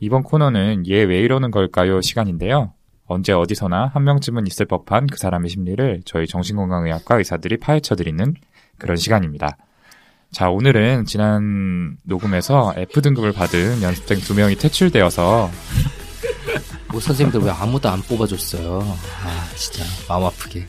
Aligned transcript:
이번 0.00 0.22
코너는 0.22 0.86
얘 0.88 1.04
왜 1.04 1.20
이러는 1.20 1.50
걸까요 1.50 2.00
시간인데요. 2.00 2.72
언제 3.06 3.32
어디서나 3.32 3.90
한 3.94 4.04
명쯤은 4.04 4.46
있을 4.46 4.66
법한 4.66 5.06
그 5.06 5.18
사람의 5.18 5.48
심리를 5.50 6.02
저희 6.04 6.26
정신건강의학과 6.26 7.16
의사들이 7.18 7.56
파헤쳐드리는 7.58 8.34
그런 8.76 8.96
시간입니다. 8.96 9.56
자, 10.30 10.50
오늘은 10.50 11.06
지난 11.06 11.96
녹음에서 12.04 12.74
F등급을 12.76 13.32
받은 13.32 13.80
연습생 13.82 14.18
두 14.20 14.34
명이 14.34 14.56
퇴출되어서 14.56 15.50
뭐 16.92 17.00
선생님들 17.00 17.40
왜 17.40 17.50
아무도 17.50 17.88
안 17.88 18.02
뽑아줬어요. 18.02 18.80
아, 19.24 19.48
진짜 19.56 19.84
마음 20.08 20.24
아프게. 20.24 20.66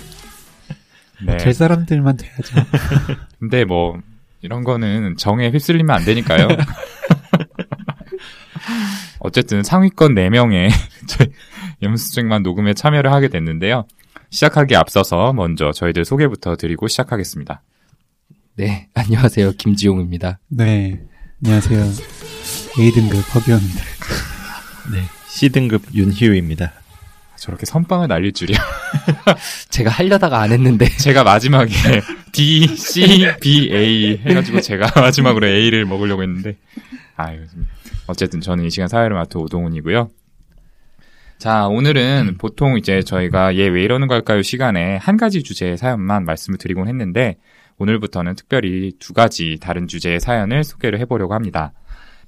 네. 1.25 1.35
될 1.37 1.53
사람들만 1.53 2.15
돼야죠. 2.15 2.55
근데 3.39 3.65
뭐 3.65 3.99
이런 4.41 4.63
거는 4.63 5.17
정에 5.17 5.49
휩쓸리면 5.51 5.93
안 5.93 6.05
되니까요. 6.05 6.47
어쨌든 9.19 9.63
상위권 9.63 10.15
4명의 10.15 10.69
저희 11.07 11.29
연습생만 11.81 12.43
녹음에 12.43 12.73
참여를 12.73 13.11
하게 13.11 13.27
됐는데요. 13.27 13.85
시작하기 14.29 14.75
앞서서 14.75 15.33
먼저 15.33 15.71
저희들 15.71 16.05
소개부터 16.05 16.55
드리고 16.55 16.87
시작하겠습니다. 16.87 17.61
네, 18.55 18.89
안녕하세요. 18.93 19.53
김지용입니다. 19.53 20.39
네. 20.49 21.01
안녕하세요. 21.43 21.81
A등급 22.79 23.35
허기원입니다. 23.35 23.81
네. 24.91 25.03
C등급 25.29 25.83
윤희우입니다. 25.93 26.73
저렇게 27.37 27.65
선빵을 27.65 28.09
날릴 28.09 28.33
줄이야. 28.33 28.57
제가 29.69 29.89
하려다가 29.89 30.41
안 30.41 30.51
했는데. 30.51 30.89
제가 30.97 31.23
마지막에 31.23 31.73
D, 32.33 32.67
C, 32.75 33.25
B, 33.39 33.69
A 33.71 34.17
해가지고 34.17 34.59
제가 34.59 34.99
마지막으로 34.99 35.47
A를 35.47 35.85
먹으려고 35.85 36.21
했는데. 36.23 36.57
아유, 37.21 37.41
어쨌든 38.07 38.39
저는 38.39 38.63
이 38.63 38.69
시간 38.69 38.87
사회를 38.87 39.13
맡은 39.13 39.41
오동훈이고요. 39.41 40.09
자, 41.37 41.67
오늘은 41.67 42.37
보통 42.37 42.77
이제 42.77 43.01
저희가 43.01 43.57
얘 43.57 43.67
왜 43.67 43.83
이러는 43.83 44.07
걸까요 44.07 44.41
시간에 44.41 44.95
한 44.95 45.17
가지 45.17 45.43
주제의 45.43 45.77
사연만 45.77 46.23
말씀을 46.23 46.57
드리곤 46.57 46.87
했는데 46.87 47.35
오늘부터는 47.77 48.35
특별히 48.35 48.93
두 48.99 49.13
가지 49.13 49.57
다른 49.59 49.85
주제의 49.85 50.21
사연을 50.21 50.63
소개를 50.63 50.97
해보려고 50.99 51.33
합니다. 51.33 51.73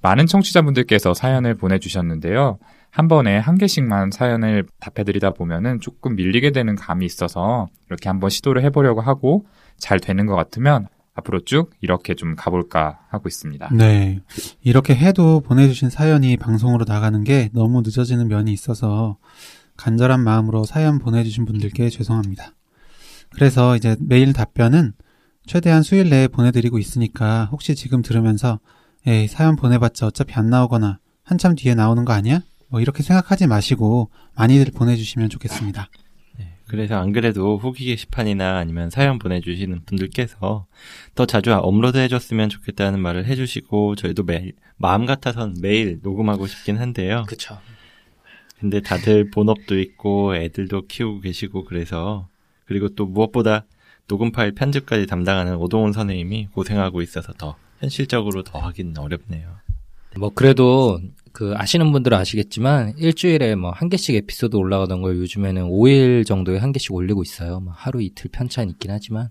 많은 0.01 0.25
청취자분들께서 0.25 1.13
사연을 1.13 1.55
보내주셨는데요. 1.55 2.59
한 2.89 3.07
번에 3.07 3.37
한 3.37 3.57
개씩만 3.57 4.11
사연을 4.11 4.65
답해드리다 4.81 5.31
보면은 5.31 5.79
조금 5.79 6.17
밀리게 6.17 6.51
되는 6.51 6.75
감이 6.75 7.05
있어서 7.05 7.69
이렇게 7.87 8.09
한번 8.09 8.29
시도를 8.29 8.61
해보려고 8.63 8.99
하고 8.99 9.45
잘 9.77 10.01
되는 10.01 10.25
것 10.25 10.35
같으면 10.35 10.87
앞으로 11.13 11.41
쭉 11.43 11.71
이렇게 11.81 12.15
좀 12.15 12.35
가볼까 12.35 12.99
하고 13.09 13.27
있습니다. 13.27 13.69
네. 13.73 14.21
이렇게 14.61 14.95
해도 14.95 15.41
보내주신 15.41 15.89
사연이 15.89 16.37
방송으로 16.37 16.85
나가는 16.87 17.23
게 17.23 17.49
너무 17.53 17.81
늦어지는 17.81 18.27
면이 18.27 18.51
있어서 18.53 19.17
간절한 19.77 20.21
마음으로 20.21 20.63
사연 20.63 20.99
보내주신 20.99 21.45
분들께 21.45 21.89
죄송합니다. 21.89 22.53
그래서 23.33 23.75
이제 23.75 23.95
메일 23.99 24.33
답변은 24.33 24.93
최대한 25.45 25.83
수일 25.83 26.09
내에 26.09 26.27
보내드리고 26.27 26.77
있으니까 26.77 27.49
혹시 27.51 27.75
지금 27.75 28.01
들으면서 28.01 28.59
에이, 29.07 29.27
사연 29.27 29.55
보내봤자 29.55 30.07
어차피 30.07 30.35
안 30.35 30.49
나오거나 30.49 30.99
한참 31.23 31.55
뒤에 31.55 31.73
나오는 31.73 32.05
거 32.05 32.13
아니야? 32.13 32.41
뭐 32.67 32.79
이렇게 32.79 33.03
생각하지 33.03 33.47
마시고 33.47 34.11
많이들 34.35 34.71
보내주시면 34.71 35.29
좋겠습니다. 35.29 35.89
네, 36.71 36.77
그래서 36.77 36.95
안 36.95 37.11
그래도 37.11 37.57
후기 37.57 37.85
게시판이나 37.85 38.57
아니면 38.57 38.89
사연 38.89 39.19
보내주시는 39.19 39.83
분들께서 39.85 40.65
더 41.15 41.25
자주 41.25 41.53
업로드 41.53 41.97
해줬으면 41.97 42.49
좋겠다는 42.49 42.99
말을 42.99 43.25
해주시고 43.25 43.95
저희도 43.95 44.23
매일 44.23 44.53
마음 44.77 45.05
같아선 45.05 45.55
매일 45.61 45.99
녹음하고 46.01 46.47
싶긴 46.47 46.77
한데요. 46.77 47.25
그쵸. 47.27 47.59
근데 48.59 48.79
다들 48.79 49.31
본업도 49.31 49.79
있고 49.79 50.35
애들도 50.35 50.87
키우고 50.87 51.21
계시고 51.21 51.65
그래서 51.65 52.27
그리고 52.65 52.89
또 52.89 53.05
무엇보다 53.05 53.65
녹음 54.07 54.31
파일 54.31 54.53
편집까지 54.53 55.07
담당하는 55.07 55.55
오동훈 55.57 55.93
선생님이 55.93 56.47
고생하고 56.53 57.01
있어서 57.01 57.33
더 57.33 57.55
현실적으로 57.79 58.43
더 58.43 58.59
하기는 58.59 58.97
어렵네요. 58.97 59.49
뭐 60.17 60.29
그래도 60.33 60.99
그 61.33 61.53
아시는 61.55 61.91
분들은 61.91 62.17
아시겠지만 62.17 62.95
일주일에 62.97 63.55
뭐 63.55 63.71
한 63.71 63.89
개씩 63.89 64.15
에피소드 64.15 64.55
올라가던 64.55 65.01
걸 65.01 65.17
요즘에는 65.17 65.63
5일 65.69 66.25
정도에 66.25 66.57
한 66.57 66.71
개씩 66.71 66.93
올리고 66.93 67.23
있어요. 67.23 67.59
뭐 67.59 67.73
하루 67.75 68.01
이틀 68.01 68.29
편차는 68.31 68.71
있긴 68.71 68.91
하지만 68.91 69.29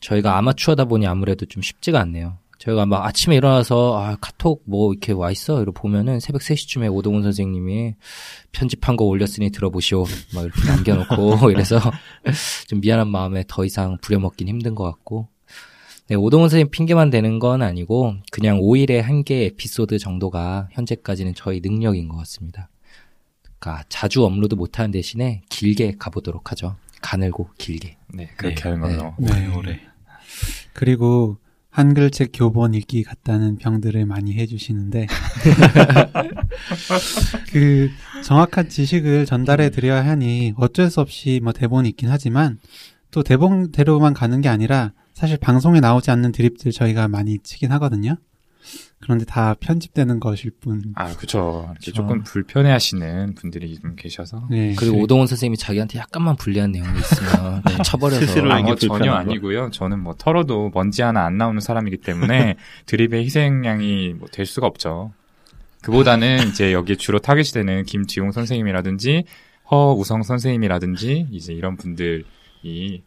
저희가 0.00 0.36
아마추어다 0.38 0.86
보니 0.86 1.06
아무래도 1.06 1.46
좀 1.46 1.62
쉽지가 1.62 2.00
않네요. 2.00 2.38
저희가 2.58 2.86
막 2.86 3.04
아침에 3.04 3.34
일어나서 3.36 3.98
아 4.00 4.16
카톡 4.20 4.62
뭐 4.66 4.92
이렇게 4.92 5.12
와 5.12 5.32
있어 5.32 5.56
이러고 5.60 5.72
보면은 5.80 6.20
새벽 6.20 6.42
3시쯤에 6.42 6.92
오동훈 6.94 7.22
선생님이 7.24 7.94
편집한 8.52 8.96
거 8.96 9.04
올렸으니 9.04 9.50
들어보시오 9.50 10.04
막 10.34 10.44
이렇게 10.44 10.68
남겨놓고 10.68 11.50
이래서 11.50 11.80
좀 12.68 12.80
미안한 12.80 13.08
마음에 13.08 13.42
더 13.48 13.64
이상 13.64 13.98
부려먹긴 14.00 14.46
힘든 14.48 14.76
것 14.76 14.84
같고 14.84 15.28
네, 16.12 16.16
오동훈 16.16 16.50
선생님 16.50 16.70
핑계만 16.70 17.08
대는 17.08 17.38
건 17.38 17.62
아니고 17.62 18.16
그냥 18.30 18.60
5일에 18.60 19.00
한 19.00 19.22
개 19.22 19.46
에피소드 19.46 19.98
정도가 19.98 20.68
현재까지는 20.72 21.32
저희 21.34 21.60
능력인 21.60 22.10
것 22.10 22.18
같습니다. 22.18 22.68
그러니까 23.58 23.82
자주 23.88 24.22
업로드 24.22 24.54
못하는 24.54 24.90
대신에 24.90 25.40
길게 25.48 25.94
가보도록 25.98 26.50
하죠. 26.50 26.76
가늘고 27.00 27.48
길게. 27.56 27.96
네, 28.12 28.28
그렇게 28.36 28.56
네, 28.56 28.62
하는 28.68 28.80
걸로. 28.80 29.14
네. 29.20 29.56
오래. 29.56 29.80
그리고 30.74 31.38
한글책 31.70 32.32
교본 32.34 32.74
읽기 32.74 33.04
같다는 33.04 33.56
병들을 33.56 34.04
많이 34.04 34.34
해주시는데 34.34 35.06
그 37.52 37.88
정확한 38.22 38.68
지식을 38.68 39.24
전달해 39.24 39.70
드려야 39.70 40.04
하니 40.04 40.52
어쩔 40.58 40.90
수 40.90 41.00
없이 41.00 41.40
뭐 41.42 41.54
대본이 41.54 41.88
있긴 41.88 42.10
하지만 42.10 42.58
또 43.10 43.22
대본대로만 43.22 44.12
가는 44.12 44.42
게 44.42 44.50
아니라 44.50 44.92
사실 45.14 45.36
방송에 45.36 45.80
나오지 45.80 46.10
않는 46.10 46.32
드립들 46.32 46.72
저희가 46.72 47.08
많이 47.08 47.38
치긴 47.38 47.70
하거든요. 47.72 48.16
그런데 49.00 49.24
다 49.24 49.54
편집되는 49.58 50.20
것일 50.20 50.52
뿐. 50.60 50.80
아, 50.94 51.12
그쵸. 51.16 51.64
이렇게 51.72 51.78
그쵸. 51.86 51.92
조금 51.92 52.22
불편해 52.22 52.70
하시는 52.70 53.34
분들이 53.34 53.76
좀 53.80 53.96
계셔서. 53.96 54.46
네. 54.50 54.74
그리고 54.78 54.98
오동훈 55.00 55.26
선생님이 55.26 55.56
자기한테 55.56 55.98
약간만 55.98 56.36
불리한 56.36 56.70
내용이 56.70 56.96
있으면 57.00 57.62
다 57.66 57.82
쳐버려서 57.82 58.20
스스로 58.26 58.52
아, 58.52 58.60
뭐 58.62 58.76
전혀. 58.76 59.12
아니고요. 59.12 59.70
저는 59.72 59.98
뭐 59.98 60.14
털어도 60.14 60.70
먼지 60.72 61.02
하나 61.02 61.24
안 61.24 61.36
나오는 61.36 61.60
사람이기 61.60 61.96
때문에 61.98 62.54
드립의 62.86 63.24
희생양이 63.24 64.14
뭐 64.14 64.28
될 64.28 64.46
수가 64.46 64.68
없죠. 64.68 65.12
그보다는 65.82 66.48
이제 66.50 66.72
여기에 66.72 66.94
주로 66.94 67.18
타겟이 67.18 67.46
되는 67.52 67.82
김지용 67.84 68.30
선생님이라든지 68.30 69.24
허우성 69.68 70.22
선생님이라든지 70.22 71.26
이제 71.32 71.52
이런 71.52 71.76
분들이 71.76 73.02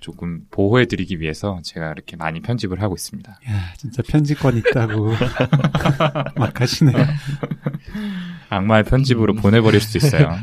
조금 0.00 0.40
보호해드리기 0.50 1.20
위해서 1.20 1.60
제가 1.62 1.92
이렇게 1.92 2.16
많이 2.16 2.40
편집을 2.40 2.80
하고 2.82 2.94
있습니다. 2.94 3.30
야, 3.30 3.74
진짜 3.76 4.02
편집권 4.06 4.56
있다고 4.56 5.12
막 6.36 6.60
하시네요. 6.60 6.96
악마의 8.48 8.84
편집으로 8.84 9.34
보내버릴 9.34 9.80
수도 9.80 9.98
있어요. 9.98 10.36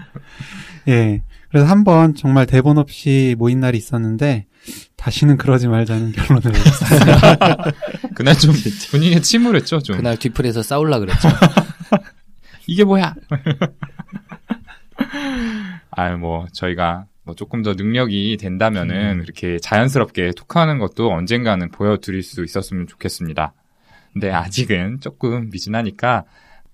예. 0.88 1.22
그래서 1.48 1.66
한 1.66 1.84
번 1.84 2.14
정말 2.14 2.44
대본 2.46 2.76
없이 2.76 3.34
모인 3.38 3.60
날이 3.60 3.78
있었는데 3.78 4.46
다시는 4.96 5.36
그러지 5.38 5.68
말자는 5.68 6.12
결론을 6.12 6.52
내렸어요. 6.52 7.56
그날 8.14 8.36
좀 8.38 8.52
분위기가 8.90 9.20
침울했죠, 9.20 9.80
좀. 9.80 9.96
그날 9.96 10.18
뒤풀이에서 10.18 10.62
싸울라 10.62 10.98
그랬죠. 10.98 11.28
이게 12.66 12.84
뭐야? 12.84 13.14
아, 15.90 16.10
뭐, 16.16 16.46
저희가 16.52 17.06
뭐 17.26 17.34
조금 17.34 17.62
더 17.62 17.74
능력이 17.74 18.36
된다면은 18.40 19.22
이렇게 19.24 19.58
자연스럽게 19.58 20.30
톡하는 20.36 20.78
것도 20.78 21.10
언젠가는 21.12 21.70
보여드릴 21.72 22.22
수 22.22 22.44
있었으면 22.44 22.86
좋겠습니다. 22.86 23.52
근데 24.12 24.30
아직은 24.30 25.00
조금 25.00 25.50
미진하니까 25.50 26.24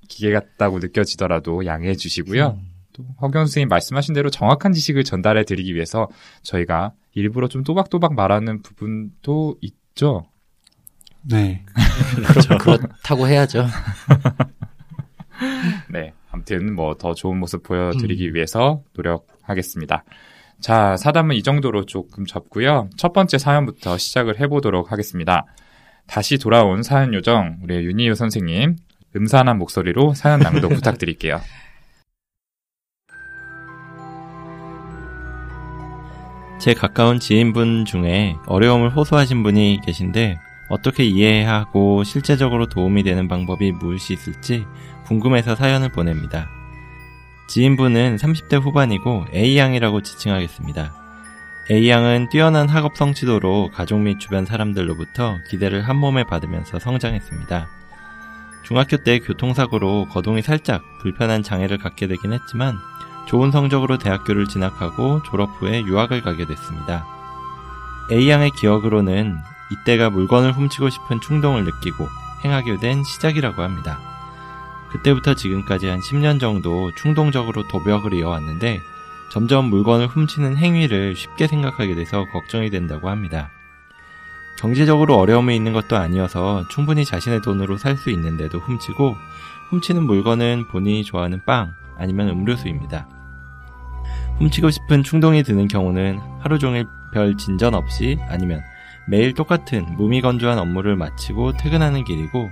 기계 0.08 0.30
같다고 0.30 0.78
느껴지더라도 0.78 1.64
양해해 1.64 1.94
주시고요. 1.94 2.58
또 2.92 3.04
허경 3.22 3.46
선생님 3.46 3.68
말씀하신 3.68 4.14
대로 4.14 4.28
정확한 4.28 4.74
지식을 4.74 5.04
전달해 5.04 5.44
드리기 5.44 5.74
위해서 5.74 6.08
저희가 6.42 6.92
일부러 7.14 7.48
좀 7.48 7.64
또박또박 7.64 8.12
말하는 8.14 8.60
부분도 8.60 9.56
있죠. 9.62 10.26
네. 11.22 11.64
그렇죠. 12.28 12.58
그렇다고 12.58 13.26
해야죠. 13.26 13.66
네. 15.90 16.12
아무튼 16.30 16.74
뭐 16.74 16.94
더 16.94 17.14
좋은 17.14 17.38
모습 17.38 17.62
보여드리기 17.62 18.34
위해서 18.34 18.82
노력하겠습니다. 18.94 20.04
자, 20.62 20.96
사담은 20.96 21.34
이 21.34 21.42
정도로 21.42 21.86
조금 21.86 22.24
접고요. 22.24 22.88
첫 22.96 23.12
번째 23.12 23.36
사연부터 23.36 23.98
시작을 23.98 24.38
해보도록 24.38 24.92
하겠습니다. 24.92 25.44
다시 26.06 26.38
돌아온 26.38 26.84
사연 26.84 27.12
요정, 27.14 27.58
우리 27.64 27.84
윤희유 27.84 28.14
선생님, 28.14 28.76
음산한 29.16 29.58
목소리로 29.58 30.14
사연 30.14 30.38
낭독 30.38 30.70
부탁드릴게요. 30.74 31.40
제 36.60 36.74
가까운 36.74 37.18
지인분 37.18 37.84
중에 37.84 38.36
어려움을 38.46 38.94
호소하신 38.94 39.42
분이 39.42 39.80
계신데 39.84 40.38
어떻게 40.68 41.02
이해해야 41.02 41.54
하고 41.54 42.04
실제적으로 42.04 42.68
도움이 42.68 43.02
되는 43.02 43.26
방법이 43.26 43.72
무엇이 43.72 44.12
있을지 44.12 44.64
궁금해서 45.06 45.56
사연을 45.56 45.90
보냅니다. 45.90 46.61
지인분은 47.52 48.16
30대 48.16 48.58
후반이고 48.62 49.26
A양이라고 49.34 50.00
지칭하겠습니다. 50.00 50.90
A양은 51.70 52.30
뛰어난 52.30 52.66
학업 52.66 52.96
성취도로 52.96 53.70
가족 53.74 54.00
및 54.00 54.18
주변 54.18 54.46
사람들로부터 54.46 55.36
기대를 55.50 55.86
한 55.86 55.96
몸에 55.96 56.24
받으면서 56.24 56.78
성장했습니다. 56.78 57.68
중학교 58.64 58.96
때 58.96 59.18
교통사고로 59.18 60.08
거동이 60.08 60.40
살짝 60.40 60.82
불편한 61.02 61.42
장애를 61.42 61.76
갖게 61.76 62.06
되긴 62.06 62.32
했지만 62.32 62.78
좋은 63.28 63.50
성적으로 63.50 63.98
대학교를 63.98 64.46
진학하고 64.46 65.22
졸업 65.24 65.50
후에 65.60 65.82
유학을 65.82 66.22
가게 66.22 66.46
됐습니다. 66.46 67.06
A양의 68.10 68.52
기억으로는 68.52 69.36
이때가 69.70 70.08
물건을 70.08 70.52
훔치고 70.52 70.88
싶은 70.88 71.20
충동을 71.20 71.66
느끼고 71.66 72.08
행하게 72.46 72.78
된 72.78 73.04
시작이라고 73.04 73.60
합니다. 73.60 74.11
그때부터 74.92 75.34
지금까지 75.34 75.88
한 75.88 76.00
10년 76.00 76.38
정도 76.38 76.94
충동적으로 76.94 77.66
도벽을 77.68 78.14
이어왔는데 78.14 78.80
점점 79.30 79.66
물건을 79.66 80.06
훔치는 80.08 80.58
행위를 80.58 81.16
쉽게 81.16 81.46
생각하게 81.46 81.94
돼서 81.94 82.26
걱정이 82.32 82.68
된다고 82.70 83.08
합니다. 83.08 83.50
경제적으로 84.58 85.16
어려움이 85.16 85.56
있는 85.56 85.72
것도 85.72 85.96
아니어서 85.96 86.68
충분히 86.68 87.04
자신의 87.04 87.40
돈으로 87.40 87.78
살 87.78 87.96
수 87.96 88.10
있는데도 88.10 88.58
훔치고 88.58 89.16
훔치는 89.70 90.02
물건은 90.02 90.68
본인이 90.68 91.02
좋아하는 91.02 91.40
빵 91.46 91.72
아니면 91.96 92.28
음료수입니다. 92.28 93.08
훔치고 94.38 94.70
싶은 94.70 95.02
충동이 95.02 95.42
드는 95.42 95.68
경우는 95.68 96.20
하루 96.40 96.58
종일 96.58 96.86
별 97.14 97.36
진전 97.36 97.74
없이 97.74 98.18
아니면 98.28 98.60
매일 99.08 99.32
똑같은 99.32 99.96
무미건조한 99.96 100.58
업무를 100.58 100.96
마치고 100.96 101.54
퇴근하는 101.56 102.04
길이고 102.04 102.50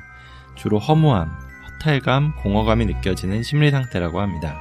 주로 0.56 0.78
허무함, 0.78 1.30
허탈감, 1.80 2.34
공허감이 2.36 2.86
느껴지는 2.86 3.42
심리 3.42 3.70
상태라고 3.70 4.20
합니다. 4.20 4.60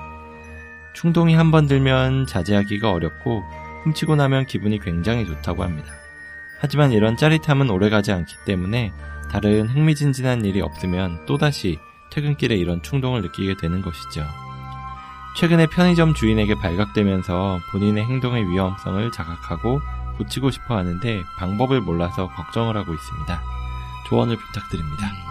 충동이 0.94 1.36
한 1.36 1.51
번 1.51 1.68
들면 1.68 2.25
자제하기가 2.25 2.92
어렵고 2.92 3.44
훔치고 3.83 4.16
나면 4.16 4.45
기분이 4.45 4.80
굉장히 4.80 5.25
좋다고 5.25 5.63
합니다. 5.63 5.94
하지만 6.60 6.92
이런 6.92 7.16
짜릿함은 7.18 7.69
오래가지 7.69 8.12
않기 8.12 8.36
때문에 8.45 8.92
다른 9.31 9.68
흥미진진한 9.68 10.44
일이 10.45 10.62
없으면 10.62 11.25
또다시 11.25 11.77
퇴근길에 12.12 12.56
이런 12.56 12.81
충동을 12.81 13.21
느끼게 13.21 13.56
되는 13.57 13.81
것이죠. 13.81 14.25
최근에 15.38 15.68
편의점 15.68 16.16
주인에게 16.16 16.56
발각되면서 16.56 17.60
본인의 17.71 18.04
행동의 18.06 18.50
위험성을 18.50 19.12
자각하고 19.12 19.80
고치고 20.18 20.51
싶어 20.51 20.75
하는데 20.75 21.24
방법을 21.38 21.81
몰라서 21.81 22.30
걱정을 22.30 22.75
하고 22.75 22.94
있습니다. 22.94 23.42
조언을 24.07 24.36
부탁드립니다. 24.38 25.29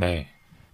네. 0.00 0.28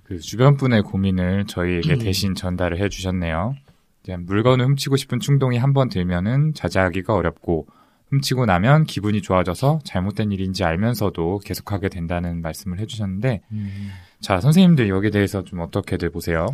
그 0.05 0.19
주변 0.21 0.57
분의 0.57 0.83
고민을 0.83 1.47
저희에게 1.47 1.95
음. 1.95 1.99
대신 1.99 2.35
전달을 2.35 2.79
해 2.81 2.89
주셨네요. 2.89 3.57
이제 4.03 4.17
물건을 4.17 4.65
훔치고 4.67 4.97
싶은 4.97 5.19
충동이 5.21 5.59
한 5.59 5.73
번 5.75 5.89
들면은 5.89 6.55
자제하기가 6.55 7.13
어렵고 7.13 7.67
훔치고 8.11 8.47
나면 8.47 8.85
기분이 8.85 9.21
좋아져서 9.21 9.81
잘못된 9.85 10.31
일인지 10.31 10.63
알면서도 10.63 11.41
계속하게 11.45 11.89
된다는 11.89 12.41
말씀을 12.41 12.79
해 12.79 12.87
주셨는데 12.87 13.43
자, 14.21 14.41
선생님들 14.41 14.89
여기에 14.89 15.11
대해서 15.11 15.43
좀 15.43 15.59
어떻게들 15.59 16.11
보세요? 16.11 16.47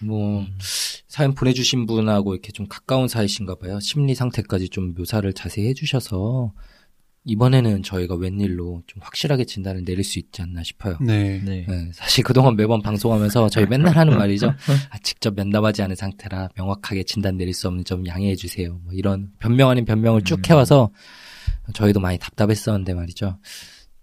뭐 0.00 0.44
사연 1.08 1.34
보내주신 1.34 1.86
분하고 1.86 2.34
이렇게 2.34 2.52
좀 2.52 2.66
가까운 2.68 3.08
사이신가 3.08 3.54
봐요. 3.54 3.80
심리 3.80 4.14
상태까지 4.14 4.68
좀 4.68 4.92
묘사를 4.94 5.32
자세히 5.32 5.68
해주셔서 5.68 6.52
이번에는 7.24 7.82
저희가 7.82 8.16
웬일로 8.16 8.82
좀 8.86 9.02
확실하게 9.02 9.44
진단을 9.44 9.84
내릴 9.84 10.04
수 10.04 10.18
있지 10.18 10.42
않나 10.42 10.62
싶어요. 10.62 10.98
네. 11.00 11.40
네. 11.42 11.64
네, 11.66 11.90
사실 11.94 12.22
그동안 12.22 12.54
매번 12.54 12.82
방송하면서 12.82 13.48
저희 13.48 13.66
맨날 13.66 13.96
하는 13.96 14.16
말이죠. 14.16 14.48
아, 14.90 14.98
직접 15.02 15.34
면담하지 15.34 15.82
않은 15.82 15.96
상태라 15.96 16.50
명확하게 16.54 17.04
진단 17.04 17.36
내릴 17.36 17.54
수 17.54 17.66
없는 17.68 17.84
점 17.84 18.06
양해해 18.06 18.34
주세요. 18.36 18.78
뭐 18.84 18.92
이런 18.92 19.32
변명 19.38 19.70
아닌 19.70 19.86
변명을 19.86 20.22
쭉 20.22 20.38
음. 20.38 20.42
해와서 20.50 20.90
저희도 21.72 22.00
많이 22.00 22.18
답답했었는데 22.18 22.92
말이죠. 22.92 23.38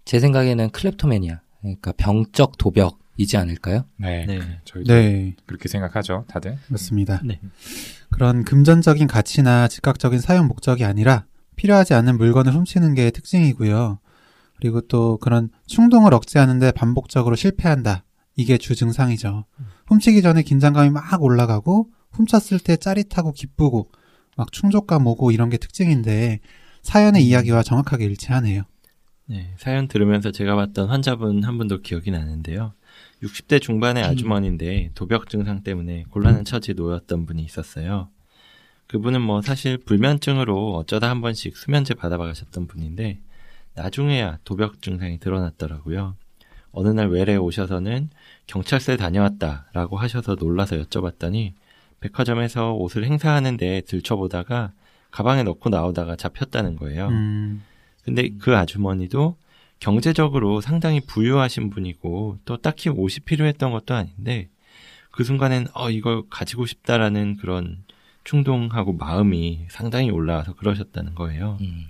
제 0.04 0.18
생각에는 0.18 0.70
클lep토매니아, 0.70 1.40
그러니까 1.60 1.92
병적 1.92 2.58
도벽이지 2.58 3.36
않을까요? 3.36 3.84
네. 3.98 4.26
네. 4.26 4.40
저희도 4.64 4.92
네. 4.92 5.36
그렇게 5.46 5.68
생각하죠, 5.68 6.24
다들. 6.26 6.58
맞습니다. 6.66 7.20
네. 7.24 7.40
그런 8.10 8.44
금전적인 8.44 9.06
가치나 9.06 9.68
즉각적인 9.68 10.18
사용 10.18 10.48
목적이 10.48 10.84
아니라 10.84 11.24
필요하지 11.56 11.94
않은 11.94 12.16
물건을 12.18 12.54
훔치는 12.54 12.94
게 12.94 13.10
특징이고요. 13.10 13.98
그리고 14.56 14.80
또 14.82 15.18
그런 15.18 15.50
충동을 15.66 16.14
억제하는데 16.14 16.72
반복적으로 16.72 17.36
실패한다. 17.36 18.04
이게 18.36 18.58
주 18.58 18.74
증상이죠. 18.74 19.44
훔치기 19.86 20.22
전에 20.22 20.42
긴장감이 20.42 20.90
막 20.90 21.22
올라가고 21.22 21.90
훔쳤을 22.12 22.58
때 22.58 22.76
짜릿하고 22.76 23.32
기쁘고 23.32 23.90
막 24.36 24.52
충족감 24.52 25.06
오고 25.06 25.32
이런 25.32 25.50
게 25.50 25.56
특징인데 25.58 26.40
사연의 26.82 27.24
이야기와 27.24 27.62
정확하게 27.62 28.04
일치하네요. 28.06 28.62
네, 29.26 29.54
사연 29.58 29.88
들으면서 29.88 30.30
제가 30.30 30.56
봤던 30.56 30.88
환자분 30.88 31.44
한 31.44 31.58
분도 31.58 31.80
기억이 31.80 32.10
나는데요. 32.10 32.74
60대 33.22 33.60
중반의 33.62 34.02
아주머니인데 34.04 34.90
도벽 34.94 35.28
증상 35.28 35.62
때문에 35.62 36.04
곤란한 36.10 36.44
처지에 36.44 36.74
놓였던 36.74 37.26
분이 37.26 37.42
있었어요. 37.42 38.08
그분은 38.92 39.22
뭐 39.22 39.40
사실 39.40 39.78
불면증으로 39.78 40.74
어쩌다 40.74 41.08
한 41.08 41.22
번씩 41.22 41.56
수면제 41.56 41.94
받아가셨던 41.94 42.66
분인데 42.66 43.20
나중에야 43.74 44.38
도벽 44.44 44.82
증상이 44.82 45.18
드러났더라고요. 45.18 46.14
어느 46.72 46.88
날 46.88 47.08
외래 47.08 47.36
오셔서는 47.36 48.10
경찰서에 48.48 48.98
다녀왔다라고 48.98 49.96
하셔서 49.96 50.36
놀라서 50.38 50.76
여쭤봤더니 50.76 51.54
백화점에서 52.00 52.74
옷을 52.74 53.04
행사하는데 53.04 53.80
들춰보다가 53.86 54.72
가방에 55.10 55.42
넣고 55.42 55.70
나오다가 55.70 56.14
잡혔다는 56.14 56.76
거예요. 56.76 57.08
음, 57.08 57.62
근데 58.04 58.28
그 58.38 58.54
아주머니도 58.54 59.36
경제적으로 59.80 60.60
상당히 60.60 61.00
부유하신 61.00 61.70
분이고 61.70 62.40
또 62.44 62.58
딱히 62.58 62.90
옷이 62.90 63.20
필요했던 63.24 63.72
것도 63.72 63.94
아닌데 63.94 64.50
그 65.10 65.24
순간엔 65.24 65.68
어 65.72 65.88
이걸 65.88 66.24
가지고 66.28 66.66
싶다라는 66.66 67.38
그런 67.38 67.84
충동하고 68.24 68.92
마음이 68.94 69.66
상당히 69.70 70.10
올라와서 70.10 70.54
그러셨다는 70.54 71.14
거예요. 71.14 71.58
음. 71.60 71.86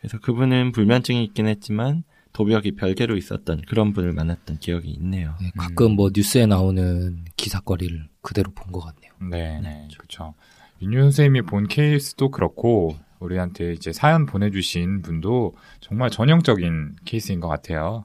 그래서 0.00 0.18
그분은 0.18 0.72
불면증이 0.72 1.22
있긴 1.24 1.46
했지만 1.46 2.04
도벽이 2.32 2.72
별개로 2.72 3.16
있었던 3.16 3.62
그런 3.68 3.92
분을 3.92 4.12
만났던 4.12 4.58
기억이 4.58 4.88
있네요. 4.92 5.34
네, 5.40 5.50
가끔 5.56 5.92
뭐 5.96 6.10
뉴스에 6.14 6.46
나오는 6.46 7.24
기사거리를 7.36 8.08
그대로 8.22 8.52
본 8.52 8.72
것 8.72 8.80
같네요. 8.80 9.12
네, 9.30 9.60
네, 9.60 9.88
그렇죠. 9.96 10.34
윤유 10.80 11.00
선생님이 11.02 11.42
본 11.42 11.66
케이스도 11.66 12.30
그렇고 12.30 12.96
우리한테 13.18 13.72
이제 13.72 13.92
사연 13.92 14.24
보내주신 14.26 15.02
분도 15.02 15.54
정말 15.80 16.08
전형적인 16.10 16.96
케이스인 17.04 17.40
것 17.40 17.48
같아요. 17.48 18.04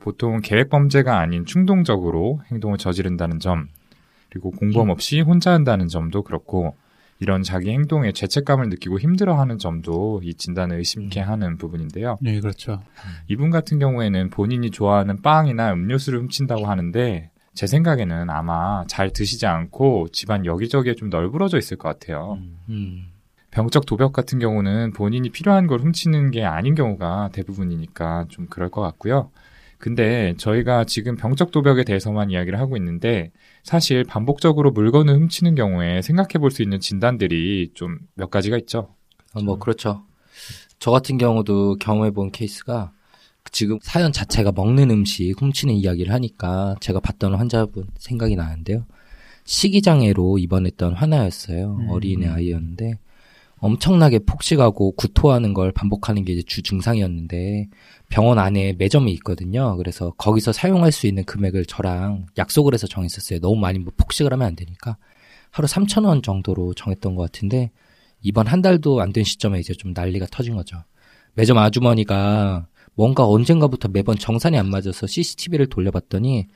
보통 0.00 0.40
계획 0.42 0.68
범죄가 0.68 1.18
아닌 1.18 1.46
충동적으로 1.46 2.40
행동을 2.50 2.76
저지른다는 2.78 3.40
점, 3.40 3.68
그리고 4.28 4.50
공범 4.50 4.90
없이 4.90 5.20
혼자 5.20 5.52
한다는 5.52 5.88
점도 5.88 6.22
그렇고 6.22 6.76
이런 7.20 7.42
자기 7.42 7.70
행동에 7.70 8.12
죄책감을 8.12 8.70
느끼고 8.70 8.98
힘들어하는 8.98 9.58
점도 9.58 10.20
이 10.24 10.34
진단을 10.34 10.78
의심케 10.78 11.20
하는 11.20 11.58
부분인데요. 11.58 12.18
네, 12.22 12.40
그렇죠. 12.40 12.82
이분 13.28 13.50
같은 13.50 13.78
경우에는 13.78 14.30
본인이 14.30 14.70
좋아하는 14.70 15.20
빵이나 15.20 15.72
음료수를 15.74 16.18
훔친다고 16.20 16.66
하는데 16.66 17.30
제 17.54 17.66
생각에는 17.66 18.30
아마 18.30 18.84
잘 18.86 19.12
드시지 19.12 19.46
않고 19.46 20.08
집안 20.12 20.46
여기저기에 20.46 20.94
좀 20.94 21.10
널브러져 21.10 21.58
있을 21.58 21.76
것 21.76 21.88
같아요. 21.88 22.38
음, 22.40 22.58
음. 22.70 23.06
병적 23.50 23.84
도벽 23.84 24.12
같은 24.12 24.38
경우는 24.38 24.92
본인이 24.92 25.28
필요한 25.28 25.66
걸 25.66 25.80
훔치는 25.80 26.30
게 26.30 26.44
아닌 26.44 26.74
경우가 26.74 27.30
대부분이니까 27.32 28.26
좀 28.28 28.46
그럴 28.46 28.70
것 28.70 28.80
같고요. 28.80 29.30
근데 29.80 30.34
저희가 30.36 30.84
지금 30.84 31.16
병적 31.16 31.50
도벽에 31.50 31.84
대해서만 31.84 32.30
이야기를 32.30 32.58
하고 32.60 32.76
있는데 32.76 33.32
사실 33.64 34.04
반복적으로 34.04 34.70
물건을 34.72 35.14
훔치는 35.14 35.54
경우에 35.56 36.02
생각해 36.02 36.34
볼 36.38 36.50
수 36.50 36.62
있는 36.62 36.78
진단들이 36.80 37.70
좀 37.74 37.98
몇 38.14 38.30
가지가 38.30 38.56
있죠. 38.58 38.94
아, 39.34 39.40
뭐 39.40 39.58
그렇죠. 39.58 40.02
저 40.78 40.90
같은 40.90 41.18
경우도 41.18 41.76
경험해 41.80 42.10
본 42.12 42.30
케이스가 42.30 42.92
지금 43.52 43.78
사연 43.82 44.12
자체가 44.12 44.52
먹는 44.52 44.90
음식 44.90 45.34
훔치는 45.40 45.74
이야기를 45.74 46.12
하니까 46.12 46.76
제가 46.80 47.00
봤던 47.00 47.34
환자분 47.34 47.88
생각이 47.98 48.36
나는데요. 48.36 48.84
식이장애로 49.44 50.38
입원했던 50.38 50.94
하나였어요. 50.94 51.76
음. 51.80 51.88
어린애 51.88 52.28
아이였는데 52.28 52.98
엄청나게 53.60 54.20
폭식하고 54.20 54.92
구토하는 54.92 55.52
걸 55.54 55.70
반복하는 55.72 56.24
게 56.24 56.32
이제 56.32 56.42
주 56.42 56.62
증상이었는데 56.62 57.68
병원 58.08 58.38
안에 58.38 58.72
매점이 58.78 59.12
있거든요. 59.14 59.76
그래서 59.76 60.12
거기서 60.16 60.52
사용할 60.52 60.92
수 60.92 61.06
있는 61.06 61.24
금액을 61.24 61.66
저랑 61.66 62.26
약속을 62.38 62.72
해서 62.74 62.86
정했었어요. 62.86 63.40
너무 63.40 63.56
많이 63.60 63.78
뭐 63.78 63.92
폭식을 63.96 64.32
하면 64.32 64.46
안 64.46 64.56
되니까 64.56 64.96
하루 65.50 65.66
3천 65.68 66.06
원 66.06 66.22
정도로 66.22 66.74
정했던 66.74 67.14
것 67.16 67.22
같은데 67.22 67.70
이번 68.22 68.46
한 68.46 68.62
달도 68.62 69.00
안 69.00 69.12
된 69.12 69.24
시점에 69.24 69.60
이제 69.60 69.74
좀 69.74 69.92
난리가 69.94 70.26
터진 70.30 70.54
거죠. 70.56 70.82
매점 71.34 71.58
아주머니가 71.58 72.66
뭔가 72.94 73.26
언젠가부터 73.26 73.88
매번 73.88 74.16
정산이 74.18 74.58
안 74.58 74.68
맞아서 74.68 75.06
CCTV를 75.06 75.68
돌려봤더니 75.68 76.46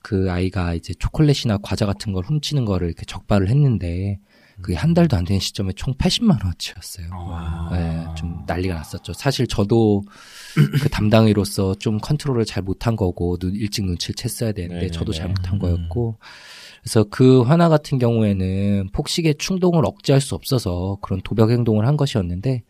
그 0.00 0.30
아이가 0.30 0.74
이제 0.74 0.94
초콜릿이나 0.94 1.58
과자 1.62 1.86
같은 1.86 2.12
걸 2.12 2.24
훔치는 2.24 2.64
거를 2.64 2.88
이렇게 2.88 3.04
적발을 3.04 3.48
했는데 3.48 4.18
그게 4.62 4.76
한 4.76 4.94
달도 4.94 5.16
안 5.16 5.24
된 5.24 5.38
시점에 5.40 5.72
총 5.72 5.94
80만 5.94 6.42
원어치였어요. 6.42 7.06
와. 7.12 7.68
네, 7.72 8.06
좀 8.16 8.42
난리가 8.46 8.74
났었죠. 8.74 9.12
사실 9.12 9.46
저도 9.46 10.02
그 10.82 10.88
담당의로서 10.88 11.74
좀 11.76 11.98
컨트롤을 11.98 12.44
잘 12.44 12.62
못한 12.62 12.96
거고 12.96 13.36
눈, 13.38 13.54
일찍 13.54 13.84
눈치를 13.84 14.14
챘어야 14.14 14.54
되는데 14.54 14.74
네네네. 14.74 14.90
저도 14.92 15.12
잘 15.12 15.28
못한 15.28 15.58
거였고 15.58 16.16
그래서 16.82 17.04
그 17.10 17.42
화나 17.42 17.68
같은 17.68 17.98
경우에는 17.98 18.88
폭식의 18.92 19.36
충동을 19.38 19.84
억제할 19.86 20.20
수 20.20 20.34
없어서 20.34 20.98
그런 21.00 21.20
도벽 21.22 21.50
행동을 21.50 21.86
한 21.86 21.96
것이었는데 21.96 22.62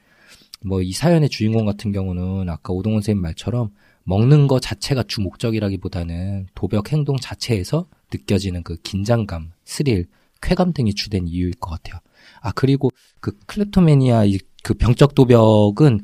뭐 0.65 0.81
이 0.83 0.93
사연의 0.93 1.29
주인공 1.29 1.65
같은 1.65 1.91
경우는 1.93 2.49
아까 2.49 2.73
오동원 2.73 3.01
선생님 3.01 3.23
말처럼 3.23 3.71
먹는 4.05 4.47
거 4.49 4.61
자체가 4.61 5.05
주 5.05 5.21
목적이라기보다는 5.23 6.49
도벽 6.55 6.93
행동 6.93 7.17
자체에서 7.17 7.87
느껴지는 8.13 8.63
그 8.63 8.77
긴장감, 8.83 9.53
스릴, 9.65 10.07
쾌감 10.43 10.73
등이 10.73 10.95
주된 10.95 11.27
이유일 11.27 11.55
것 11.61 11.71
같아요. 11.71 12.01
아 12.41 12.53
그리고 12.53 12.91
그 13.21 13.33
클lep토매니아 13.47 14.25
이- 14.25 14.39
그 14.63 14.75
병적 14.75 15.15
도벽은 15.15 16.01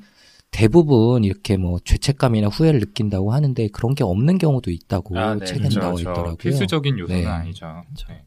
대부분 0.51 1.25
이렇게 1.25 1.57
뭐 1.59 1.79
죄책감이나 1.85 2.49
후회를 2.49 2.81
느낀다고 2.81 3.33
하는데 3.33 3.69
그런 3.69 3.95
게 3.95 4.03
없는 4.05 4.39
경우도 4.39 4.71
있다고 4.71 5.19
아, 5.19 5.35
네, 5.35 5.45
책에 5.45 5.59
그렇죠, 5.61 5.81
나와 5.81 5.93
그렇죠. 5.93 6.11
있더라고요. 6.11 6.37
필수적인 6.37 6.99
요소는 6.99 7.21
네. 7.23 7.27
아니죠. 7.27 7.83
네. 8.09 8.23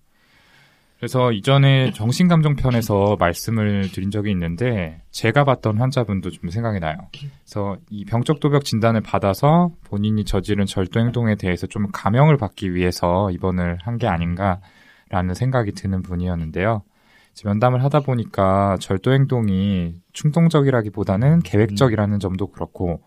그래서 0.99 1.31
이전에 1.31 1.91
정신감정 1.93 2.57
편에서 2.57 3.15
말씀을 3.19 3.89
드린 3.91 4.11
적이 4.11 4.29
있는데 4.31 5.01
제가 5.09 5.45
봤던 5.45 5.79
환자분도 5.79 6.29
좀 6.29 6.51
생각이 6.51 6.79
나요. 6.79 6.95
그래서 7.11 7.77
이 7.89 8.05
병적 8.05 8.39
도벽 8.39 8.65
진단을 8.65 9.01
받아서 9.01 9.71
본인이 9.85 10.23
저지른 10.25 10.67
절도 10.67 10.99
행동에 10.99 11.33
대해서 11.35 11.65
좀 11.65 11.87
감형을 11.91 12.37
받기 12.37 12.75
위해서 12.75 13.31
입원을 13.31 13.79
한 13.81 13.97
게 13.97 14.05
아닌가 14.05 14.61
라는 15.11 15.33
생각이 15.33 15.73
드는 15.73 16.01
분이었는데요. 16.01 16.83
면담을 17.45 17.83
하다 17.83 18.01
보니까 18.01 18.77
절도 18.79 19.13
행동이 19.13 20.01
충동적이라기보다는 20.13 21.39
계획적이라는 21.41 22.19
점도 22.19 22.47
그렇고 22.47 23.01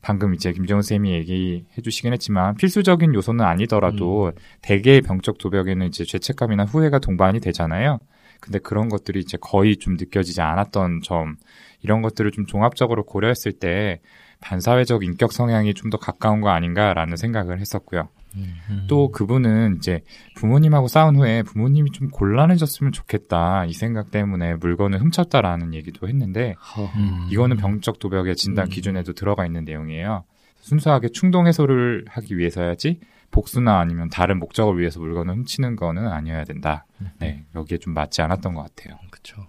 방금 0.00 0.34
이제 0.34 0.52
김정은 0.52 0.82
쌤이 0.82 1.12
얘기해 1.12 1.82
주시긴 1.82 2.12
했지만 2.12 2.54
필수적인 2.56 3.14
요소는 3.14 3.44
아니더라도 3.44 4.32
대개의 4.62 5.02
병적 5.02 5.38
도벽에는 5.38 5.86
이제 5.86 6.04
죄책감이나 6.04 6.64
후회가 6.64 6.98
동반이 6.98 7.40
되잖아요. 7.40 7.98
근데 8.40 8.58
그런 8.58 8.88
것들이 8.88 9.20
이제 9.20 9.38
거의 9.40 9.76
좀 9.76 9.94
느껴지지 9.94 10.40
않았던 10.40 11.02
점 11.02 11.36
이런 11.82 12.02
것들을 12.02 12.30
좀 12.32 12.46
종합적으로 12.46 13.04
고려했을 13.04 13.52
때 13.52 14.00
반사회적 14.40 15.04
인격 15.04 15.32
성향이 15.32 15.74
좀 15.74 15.90
더 15.90 15.98
가까운 15.98 16.40
거 16.40 16.48
아닌가라는 16.50 17.16
생각을 17.16 17.60
했었고요. 17.60 18.08
음. 18.36 18.86
또 18.88 19.10
그분은 19.10 19.76
이제 19.76 20.02
부모님하고 20.36 20.88
싸운 20.88 21.16
후에 21.16 21.42
부모님이 21.42 21.90
좀 21.92 22.08
곤란해졌으면 22.10 22.92
좋겠다 22.92 23.66
이 23.66 23.72
생각 23.72 24.10
때문에 24.10 24.54
물건을 24.54 25.00
훔쳤다라는 25.00 25.74
얘기도 25.74 26.08
했는데 26.08 26.54
음. 26.96 27.28
이거는 27.30 27.56
병적 27.56 27.98
도벽의 27.98 28.36
진단 28.36 28.66
음. 28.66 28.70
기준에도 28.70 29.12
들어가 29.12 29.46
있는 29.46 29.64
내용이에요. 29.64 30.24
순수하게 30.60 31.08
충동 31.08 31.46
해소를 31.46 32.04
하기 32.08 32.38
위해서야지 32.38 33.00
복수나 33.32 33.80
아니면 33.80 34.08
다른 34.10 34.38
목적을 34.38 34.78
위해서 34.78 35.00
물건을 35.00 35.34
훔치는 35.34 35.76
거는 35.76 36.06
아니어야 36.06 36.44
된다. 36.44 36.86
네, 37.18 37.44
여기에 37.54 37.78
좀 37.78 37.94
맞지 37.94 38.22
않았던 38.22 38.54
것 38.54 38.62
같아요. 38.62 38.98
그렇죠. 39.10 39.46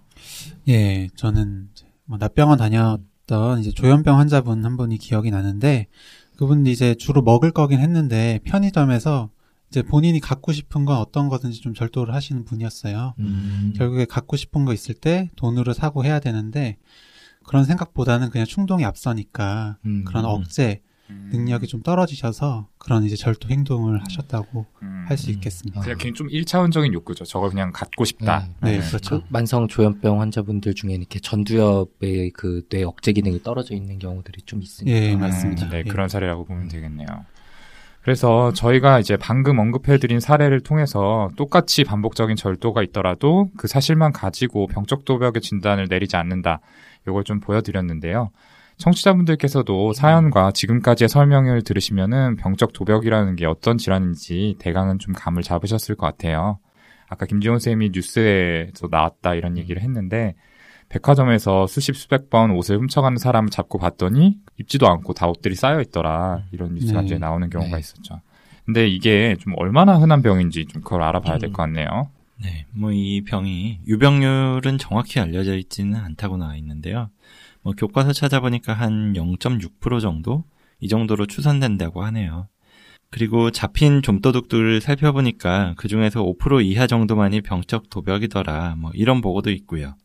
예, 0.66 1.08
저는 1.14 1.68
뭐 2.06 2.18
납병원 2.18 2.58
다녔던 2.58 3.60
이제 3.60 3.70
조현병 3.70 4.18
환자분 4.18 4.64
한 4.64 4.76
분이 4.76 4.98
기억이 4.98 5.30
나는데 5.30 5.86
그분이 6.36 6.70
이제 6.70 6.94
주로 6.94 7.22
먹을 7.22 7.50
거긴 7.50 7.80
했는데 7.80 8.40
편의점에서 8.44 9.30
이제 9.70 9.82
본인이 9.82 10.20
갖고 10.20 10.52
싶은 10.52 10.84
건 10.84 10.98
어떤 10.98 11.28
거든지 11.28 11.60
좀 11.60 11.74
절도를 11.74 12.14
하시는 12.14 12.44
분이었어요. 12.44 13.14
음. 13.18 13.72
결국에 13.76 14.04
갖고 14.04 14.36
싶은 14.36 14.64
거 14.64 14.72
있을 14.72 14.94
때 14.94 15.30
돈으로 15.36 15.72
사고 15.72 16.04
해야 16.04 16.20
되는데 16.20 16.76
그런 17.44 17.64
생각보다는 17.64 18.30
그냥 18.30 18.46
충동이 18.46 18.84
앞서니까 18.84 19.78
음. 19.84 20.04
그런 20.04 20.24
억제 20.24 20.80
능력이 21.32 21.66
좀 21.66 21.82
떨어지셔서 21.82 22.68
그런 22.78 23.04
이제 23.04 23.16
절도 23.16 23.48
행동을 23.48 24.00
하셨다고 24.04 24.66
음. 24.82 25.04
할수 25.08 25.30
음. 25.30 25.34
있겠습니다. 25.34 25.80
그냥 25.80 26.14
좀 26.14 26.28
1차원적인 26.28 26.92
욕구죠. 26.92 27.24
저걸 27.24 27.50
그냥 27.50 27.72
갖고 27.72 28.04
싶다. 28.04 28.46
네, 28.62 28.78
그 28.78 28.86
그렇죠. 28.88 29.22
만성 29.28 29.68
조현병 29.68 30.20
환자분들 30.20 30.74
중에 30.74 30.92
이렇게 30.92 31.18
전두엽의 31.20 32.30
그 32.30 32.62
뇌 32.68 32.82
억제 32.84 33.12
기능이 33.12 33.42
떨어져 33.42 33.74
있는 33.74 33.98
경우들이 33.98 34.42
좀 34.46 34.62
있으니까. 34.62 34.96
예, 34.96 35.14
음, 35.14 35.20
맞습니다. 35.20 35.68
네, 35.68 35.78
예. 35.78 35.82
그런 35.82 36.08
사례라고 36.08 36.44
보면 36.44 36.68
되겠네요. 36.68 37.06
그래서 38.02 38.52
저희가 38.52 39.00
이제 39.00 39.16
방금 39.16 39.58
언급해드린 39.58 40.20
사례를 40.20 40.60
통해서 40.60 41.30
똑같이 41.36 41.84
반복적인 41.84 42.36
절도가 42.36 42.82
있더라도 42.82 43.48
그 43.56 43.66
사실만 43.66 44.12
가지고 44.12 44.66
병적 44.66 45.06
도벽의 45.06 45.40
진단을 45.40 45.86
내리지 45.88 46.16
않는다. 46.16 46.60
이걸 47.08 47.24
좀 47.24 47.40
보여드렸는데요. 47.40 48.30
청취자분들께서도 48.78 49.92
사연과 49.92 50.52
지금까지의 50.52 51.08
설명을 51.08 51.62
들으시면은 51.62 52.36
병적 52.36 52.72
도벽이라는 52.72 53.36
게 53.36 53.46
어떤 53.46 53.78
질환인지 53.78 54.56
대강은 54.58 54.98
좀 54.98 55.14
감을 55.14 55.42
잡으셨을 55.42 55.94
것 55.94 56.06
같아요. 56.06 56.58
아까 57.08 57.26
김지원 57.26 57.58
쌤이 57.58 57.90
뉴스에서 57.92 58.88
나왔다 58.90 59.34
이런 59.34 59.56
얘기를 59.58 59.82
했는데 59.82 60.34
백화점에서 60.88 61.66
수십 61.66 61.96
수백 61.96 62.30
번 62.30 62.50
옷을 62.50 62.78
훔쳐가는 62.78 63.18
사람을 63.18 63.50
잡고 63.50 63.78
봤더니 63.78 64.38
입지도 64.58 64.88
않고 64.88 65.14
다 65.14 65.26
옷들이 65.28 65.54
쌓여 65.54 65.80
있더라 65.80 66.42
이런 66.52 66.74
뉴스가 66.74 67.00
네. 67.00 67.06
이제 67.06 67.18
나오는 67.18 67.48
경우가 67.50 67.76
네. 67.76 67.80
있었죠. 67.80 68.20
근데 68.64 68.86
이게 68.88 69.36
좀 69.40 69.54
얼마나 69.56 69.96
흔한 69.98 70.22
병인지 70.22 70.66
좀 70.66 70.82
그걸 70.82 71.02
알아봐야 71.02 71.38
될 71.38 71.50
것 71.52 71.62
같네요. 71.62 72.10
네, 72.42 72.66
뭐 72.72 72.90
이 72.92 73.22
병이 73.24 73.80
유병률은 73.86 74.78
정확히 74.78 75.20
알려져 75.20 75.54
있지는 75.56 75.96
않다고 76.00 76.36
나와 76.36 76.56
있는데요. 76.56 77.10
뭐 77.64 77.72
교과서 77.76 78.12
찾아보니까 78.12 78.74
한 78.74 79.14
0.6% 79.14 80.00
정도 80.00 80.44
이 80.80 80.88
정도로 80.88 81.26
추산된다고 81.26 82.04
하네요. 82.04 82.48
그리고 83.10 83.50
잡힌 83.50 84.02
좀도둑들을 84.02 84.80
살펴보니까 84.80 85.74
그 85.78 85.88
중에서 85.88 86.22
5% 86.22 86.64
이하 86.64 86.86
정도만이 86.86 87.40
병적 87.40 87.88
도벽이더라. 87.88 88.76
뭐 88.76 88.90
이런 88.94 89.20
보고도 89.20 89.50
있고요. 89.50 89.96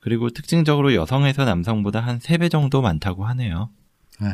그리고 0.00 0.30
특징적으로 0.30 0.94
여성에서 0.94 1.44
남성보다 1.44 2.00
한 2.00 2.18
3배 2.18 2.50
정도 2.50 2.80
많다고 2.82 3.24
하네요. 3.24 3.70
네. 4.20 4.28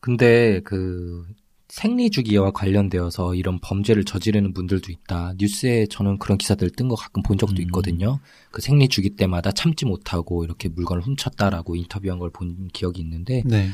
근데 0.00 0.60
그 0.60 1.26
생리 1.70 2.10
주기와 2.10 2.50
관련되어서 2.50 3.34
이런 3.36 3.60
범죄를 3.60 4.04
저지르는 4.04 4.52
분들도 4.52 4.90
있다. 4.90 5.34
뉴스에 5.38 5.86
저는 5.86 6.18
그런 6.18 6.36
기사들 6.36 6.70
뜬 6.70 6.88
거 6.88 6.96
가끔 6.96 7.22
본 7.22 7.38
적도 7.38 7.56
음. 7.56 7.62
있거든요. 7.66 8.18
그 8.50 8.60
생리 8.60 8.88
주기 8.88 9.10
때마다 9.10 9.52
참지 9.52 9.86
못하고 9.86 10.44
이렇게 10.44 10.68
물건을 10.68 11.02
훔쳤다라고 11.02 11.76
인터뷰한 11.76 12.18
걸 12.18 12.30
본 12.30 12.68
기억이 12.72 13.00
있는데 13.00 13.42
네. 13.46 13.70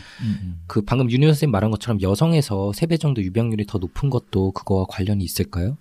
그 0.67 0.83
방금 0.83 1.11
윤희원 1.11 1.35
선생님 1.35 1.53
말한 1.53 1.71
것처럼 1.71 2.01
여성에서 2.03 2.73
3배 2.75 3.01
정도 3.01 3.23
유병률이 3.23 3.67
더 3.67 3.79
높은 3.79 4.11
것도 4.11 4.53
그거와 4.53 4.85
관련이 4.89 5.25
있을까요? 5.25 5.77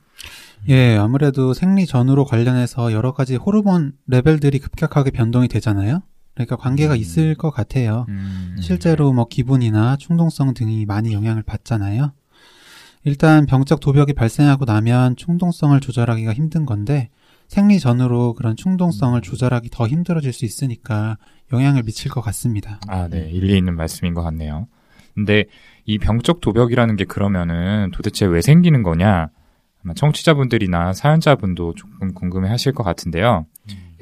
예, 0.70 0.96
아무래도 0.96 1.54
생리 1.54 1.86
전후로 1.86 2.26
관련해서 2.26 2.92
여러 2.94 3.14
가지 3.14 3.36
호르몬 3.36 3.94
레벨들이 4.08 4.60
급격하게 4.60 5.12
변동이 5.12 5.48
되잖아요. 5.48 6.02
그러니까 6.36 6.58
관계가 6.58 6.94
음. 6.94 7.00
있을 7.00 7.36
것 7.36 7.50
같아요. 7.50 8.06
음, 8.10 8.58
실제로 8.60 9.12
뭐 9.14 9.28
기분이나 9.28 9.96
충동성 9.96 10.54
등이 10.54 10.86
많이 10.86 11.14
영향을 11.14 11.44
받잖아요. 11.44 12.12
일단 13.06 13.46
병적 13.46 13.80
도벽이 13.80 14.14
발생하고 14.14 14.66
나면 14.66 15.16
충동성을 15.16 15.80
조절하기가 15.80 16.34
힘든 16.34 16.66
건데 16.66 17.10
생리 17.48 17.80
전후로 17.80 18.34
그런 18.34 18.56
충동성을 18.56 19.20
조절하기 19.22 19.70
더 19.72 19.88
힘들어질 19.88 20.34
수 20.34 20.46
있으니까 20.46 21.18
영향을 21.54 21.84
미칠 21.84 22.12
것 22.12 22.22
같습니다. 22.22 22.80
아, 22.88 23.08
네. 23.08 23.30
일리 23.32 23.58
있는 23.58 23.76
말씀인 23.76 24.14
것 24.14 24.24
같네요. 24.24 24.68
근데 25.14 25.46
이 25.86 25.98
병적 26.00 26.42
도벽이라는 26.42 26.96
게 26.96 27.06
그러면은 27.06 27.92
도대체 27.92 28.26
왜 28.26 28.42
생기는 28.42 28.84
거냐? 28.84 29.30
아마 29.84 29.94
청취자분들이나 29.94 30.94
사연자분도 30.94 31.76
조금 31.76 32.14
궁금해 32.14 32.50
하실 32.50 32.74
것 32.74 32.84
같은데요. 32.84 33.46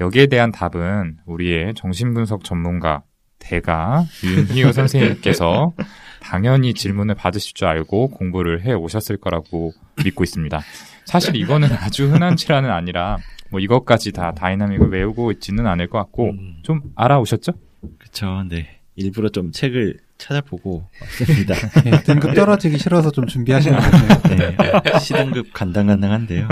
여기에 0.00 0.26
대한 0.26 0.50
답은 0.52 1.18
우리의 1.26 1.74
정신분석 1.74 2.44
전문가 2.44 3.02
대가 3.38 4.04
윤희호 4.24 4.72
선생님께서 4.72 5.72
당연히 6.20 6.72
질문을 6.72 7.14
받으실 7.14 7.54
줄 7.54 7.68
알고 7.68 8.08
공부를 8.08 8.64
해 8.64 8.72
오셨을 8.72 9.18
거라고 9.18 9.72
믿고 10.02 10.24
있습니다. 10.24 10.60
사실 11.04 11.36
이거는 11.36 11.68
아주 11.72 12.10
흔한 12.10 12.36
질환은 12.36 12.70
아니라 12.70 13.18
뭐 13.50 13.60
이것까지 13.60 14.12
다 14.12 14.32
다이나믹을 14.32 14.88
외우고 14.90 15.30
있지는 15.32 15.66
않을 15.66 15.88
것 15.88 15.98
같고 15.98 16.30
음. 16.30 16.56
좀 16.62 16.80
알아오셨죠? 16.96 17.52
그쵸, 17.98 18.44
네. 18.48 18.80
일부러 18.96 19.28
좀 19.28 19.52
책을 19.52 19.98
찾아보고 20.16 20.88
왔습니다. 21.02 21.54
예, 21.86 21.90
등급 22.04 22.34
떨어지기 22.34 22.78
싫어서 22.78 23.10
좀 23.10 23.26
준비하시는 23.26 23.78
것 23.78 23.84
같아요. 24.22 24.56
네, 24.82 24.98
시등급 24.98 25.52
간당간당한데요. 25.52 26.48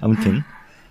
아무튼 0.00 0.42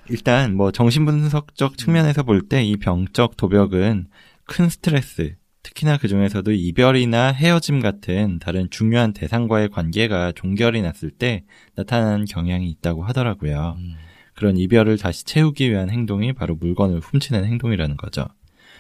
일단 0.10 0.56
뭐 0.56 0.72
정신분석적 0.72 1.78
측면에서 1.78 2.24
볼 2.24 2.48
때 2.50 2.64
이 2.64 2.78
병적 2.78 3.38
도벽은 3.38 4.08
큰 4.46 4.70
스트레스 4.70 5.36
특히나 5.62 5.98
그 5.98 6.08
중에서도 6.08 6.52
이별이나 6.52 7.32
헤어짐 7.32 7.80
같은 7.82 8.40
다른 8.40 8.70
중요한 8.72 9.14
대상과의 9.14 9.70
관계가 9.70 10.32
종결이 10.32 10.82
났을 10.82 11.12
때 11.12 11.44
나타나는 11.76 12.26
경향이 12.26 12.68
있다고 12.70 13.04
하더라고요. 13.04 13.76
음. 13.78 13.96
그런 14.34 14.58
이별을 14.58 14.98
다시 14.98 15.26
채우기 15.26 15.70
위한 15.70 15.90
행동이 15.90 16.34
바로 16.34 16.56
물건을 16.56 17.00
훔치는 17.02 17.44
행동이라는 17.46 17.98
거죠. 17.98 18.26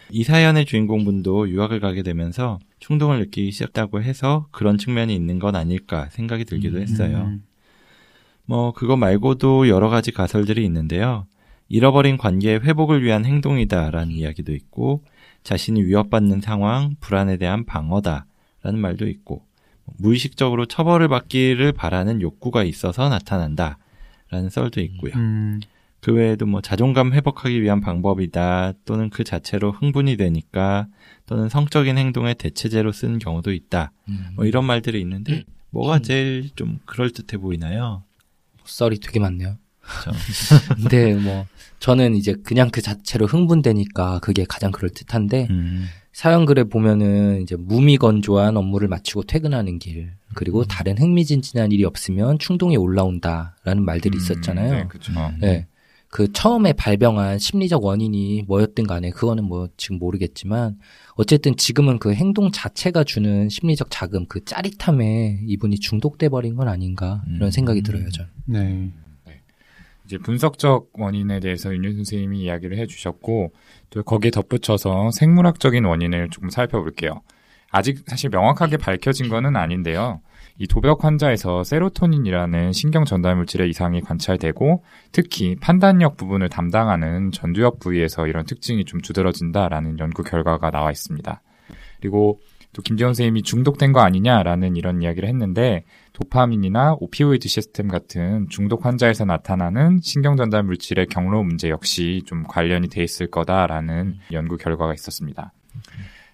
이 0.09 0.24
사연의 0.24 0.65
주인공분도 0.65 1.50
유학을 1.50 1.79
가게 1.81 2.01
되면서 2.01 2.59
충동을 2.79 3.19
느끼기 3.19 3.51
시작했다고 3.51 4.01
해서 4.01 4.48
그런 4.51 4.77
측면이 4.77 5.13
있는 5.13 5.38
건 5.38 5.55
아닐까 5.55 6.07
생각이 6.12 6.45
들기도 6.45 6.79
했어요. 6.79 7.25
음. 7.27 7.43
뭐 8.50 8.72
그거 8.72 8.98
말고도 8.98 9.70
여러 9.70 9.89
가지 9.89 10.12
가설들이 10.12 10.65
있는데요. 10.65 11.27
잃어버린 11.68 12.18
관계의 12.18 12.62
회복을 12.62 13.03
위한 13.03 13.24
행동이다라는 13.24 14.12
이야기도 14.12 14.56
있고 14.56 15.03
자신이 15.44 15.84
위협받는 15.84 16.41
상황, 16.41 16.96
불안에 17.00 17.38
대한 17.38 17.63
방어다라는 17.68 18.79
말도 18.82 19.08
있고 19.08 19.46
무의식적으로 20.00 20.65
처벌을 20.65 21.08
받기를 21.10 21.74
바라는 21.74 22.24
욕구가 22.24 22.63
있어서 22.63 23.08
나타난다라는 23.08 24.50
썰도 24.50 24.82
있고요. 24.82 25.13
음. 25.15 25.60
그 26.01 26.12
외에도 26.12 26.48
뭐 26.48 26.62
자존감 26.62 27.13
회복하기 27.13 27.62
위한 27.62 27.82
방법이다 27.82 28.74
또는 28.84 29.12
그 29.12 29.24
자체로 29.24 29.72
흥분이 29.74 30.18
되니까 30.18 30.88
또는 31.27 31.50
성적인 31.50 32.00
행동의 32.00 32.34
대체제로 32.34 32.94
쓰는 32.94 33.20
경우도 33.20 33.53
있다. 33.53 33.91
음. 34.08 34.29
뭐 34.36 34.46
이런 34.46 34.65
말들이 34.65 35.00
있는데 35.01 35.44
뭐가 35.70 36.00
제일 36.00 36.50
좀 36.56 36.79
그럴듯해 36.86 37.39
보이나요? 37.39 38.01
썰이 38.70 39.00
되게 39.00 39.20
많네요. 39.20 39.58
근데 40.76 41.16
뭐 41.16 41.46
저는 41.80 42.16
이제 42.16 42.36
그냥 42.44 42.70
그 42.70 42.82
자체로 42.82 43.26
흥분되니까 43.26 44.20
그게 44.20 44.46
가장 44.48 44.72
그럴 44.72 44.90
듯한데 44.92 45.48
음. 45.50 45.88
사연 46.12 46.46
글에 46.46 46.66
보면은 46.66 47.42
이제 47.42 47.56
무미건조한 47.56 48.58
업무를 48.58 48.88
마치고 48.88 49.24
퇴근하는 49.24 49.80
길 49.80 50.12
그리고 50.36 50.66
다른 50.66 50.98
흥미진진한 50.98 51.72
일이 51.72 51.86
없으면 51.86 52.40
충동이 52.40 52.78
올라온다라는 52.78 53.84
말들이 53.86 54.18
있었잖아요. 54.18 54.74
네, 54.74 54.86
그렇죠. 54.90 55.14
네. 55.40 55.68
그 56.10 56.32
처음에 56.34 56.74
발병한 56.74 57.38
심리적 57.38 57.84
원인이 57.84 58.44
뭐였든 58.48 58.88
간에 58.88 59.12
그거는 59.12 59.44
뭐 59.44 59.70
지금 59.78 60.00
모르겠지만 60.00 60.78
어쨌든 61.13 61.56
지금은 61.56 62.00
그 62.00 62.13
행동 62.13 62.51
자체가 62.51 63.04
주는 63.04 63.48
심리적 63.48 63.88
자금 63.92 64.25
그 64.28 64.44
짜릿함에 64.44 65.42
이분이 65.46 65.80
중독돼 65.80 66.30
버린 66.30 66.56
건 66.56 66.68
아닌가 66.68 67.22
이런 67.28 67.50
음. 67.50 67.51
생각이 67.51 67.84
들어요, 67.84 68.10
전. 68.10 68.28
네. 68.46 68.92
이제 70.06 70.18
분석적 70.18 70.89
원인에 70.94 71.39
대해서 71.39 71.72
윤유 71.72 71.94
선생님이 71.94 72.42
이야기를 72.42 72.80
해주셨고 72.80 73.54
또 73.92 74.01
거기에 74.01 74.32
덧붙여서 74.32 75.12
생물학적인 75.12 75.86
원인을 75.86 76.30
조금 76.32 76.50
살펴볼게요. 76.50 77.22
아직 77.70 78.00
사실 78.08 78.32
명확하게 78.32 78.78
밝혀진 78.78 79.30
거는 79.30 79.56
아닌데요. 79.56 80.22
이 80.62 80.68
도벽 80.68 81.06
환자에서 81.06 81.63
세로토닌이라는 81.63 82.74
신경 82.74 83.06
전달 83.06 83.38
물질의 83.38 83.70
이상이 83.70 84.01
관찰되고 84.01 84.84
특히 85.13 85.56
판단력 85.56 86.18
부분을 86.18 86.50
담당하는 86.50 87.32
전두엽 87.32 87.80
부위에서 87.80 88.28
이런 88.28 88.46
특징이 88.46 88.84
좀 88.84 89.00
두드러진다라는 89.00 90.00
연구 90.00 90.22
결과가 90.22 90.70
나와 90.70 90.92
있습니다. 90.92 91.42
그리고 92.01 92.42
또 92.74 92.82
김재원 92.82 93.13
선생님이 93.13 93.44
중독된 93.44 93.94
거 93.94 94.01
아니냐라는 94.01 94.75
이런 94.75 95.01
이야기를 95.01 95.30
했는데 95.30 95.86
도파민이나 96.12 96.98
오피오이드 97.00 97.48
시스템 97.48 97.88
같은 97.88 98.48
중독 98.50 98.86
환자에서 98.86 99.24
나타나는 99.24 100.01
신경 100.04 100.36
전달 100.36 100.63
물질의 100.63 101.08
경로 101.08 101.42
문제 101.42 101.70
역시 101.70 102.22
좀 102.25 102.44
관련이 102.44 102.89
돼 102.89 103.01
있을 103.01 103.28
거다라는 103.32 104.16
연구 104.34 104.58
결과가 104.58 104.94
있었습니다. 104.94 105.54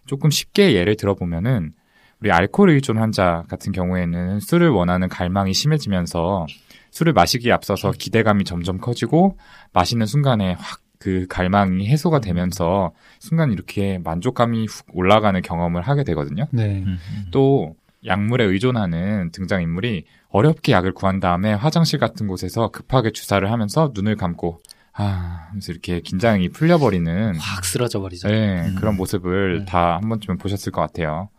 조금 0.07 0.31
쉽게 0.31 0.73
예를 0.73 0.97
들어보면은 0.97 1.73
우리 2.21 2.31
알코올 2.31 2.69
의존 2.71 2.97
환자 2.97 3.43
같은 3.49 3.71
경우에는 3.71 4.39
술을 4.39 4.69
원하는 4.69 5.09
갈망이 5.09 5.53
심해지면서 5.53 6.47
술을 6.91 7.13
마시기에 7.13 7.51
앞서서 7.51 7.91
기대감이 7.91 8.45
점점 8.45 8.79
커지고 8.79 9.37
마시는 9.73 10.05
순간에 10.05 10.53
확 10.57 10.85
그 11.05 11.27
갈망이 11.29 11.87
해소가 11.87 12.19
되면서 12.19 12.91
순간 13.19 13.51
이렇게 13.51 13.99
만족감이 14.03 14.65
훅 14.65 14.87
올라가는 14.93 15.39
경험을 15.39 15.81
하게 15.83 16.03
되거든요. 16.03 16.47
네. 16.51 16.83
음. 16.85 16.97
또 17.31 17.75
약물에 18.05 18.43
의존하는 18.43 19.31
등장인물이 19.31 20.05
어렵게 20.29 20.71
약을 20.71 20.93
구한 20.93 21.19
다음에 21.19 21.53
화장실 21.53 21.99
같은 21.99 22.27
곳에서 22.27 22.69
급하게 22.69 23.11
주사를 23.11 23.49
하면서 23.51 23.91
눈을 23.93 24.15
감고 24.15 24.59
아 24.93 25.47
하면서 25.49 25.71
이렇게 25.71 25.99
긴장이 26.01 26.49
풀려버리는 26.49 27.35
확 27.35 27.65
쓰러져 27.65 27.99
버리죠. 27.99 28.27
네, 28.27 28.67
음. 28.67 28.75
그런 28.75 28.95
모습을 28.95 29.59
네. 29.59 29.65
다 29.65 29.97
한 29.97 30.09
번쯤은 30.09 30.37
보셨을 30.37 30.71
것 30.71 30.81
같아요. 30.81 31.29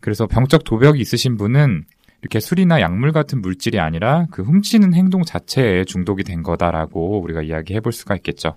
그래서 0.00 0.26
병적 0.26 0.64
도벽이 0.64 1.00
있으신 1.00 1.36
분은 1.36 1.84
이렇게 2.22 2.40
술이나 2.40 2.80
약물 2.80 3.12
같은 3.12 3.40
물질이 3.40 3.78
아니라 3.78 4.26
그 4.30 4.42
훔치는 4.42 4.94
행동 4.94 5.22
자체에 5.22 5.84
중독이 5.84 6.24
된 6.24 6.42
거다라고 6.42 7.20
우리가 7.20 7.42
이야기해 7.42 7.80
볼 7.80 7.92
수가 7.92 8.16
있겠죠. 8.16 8.56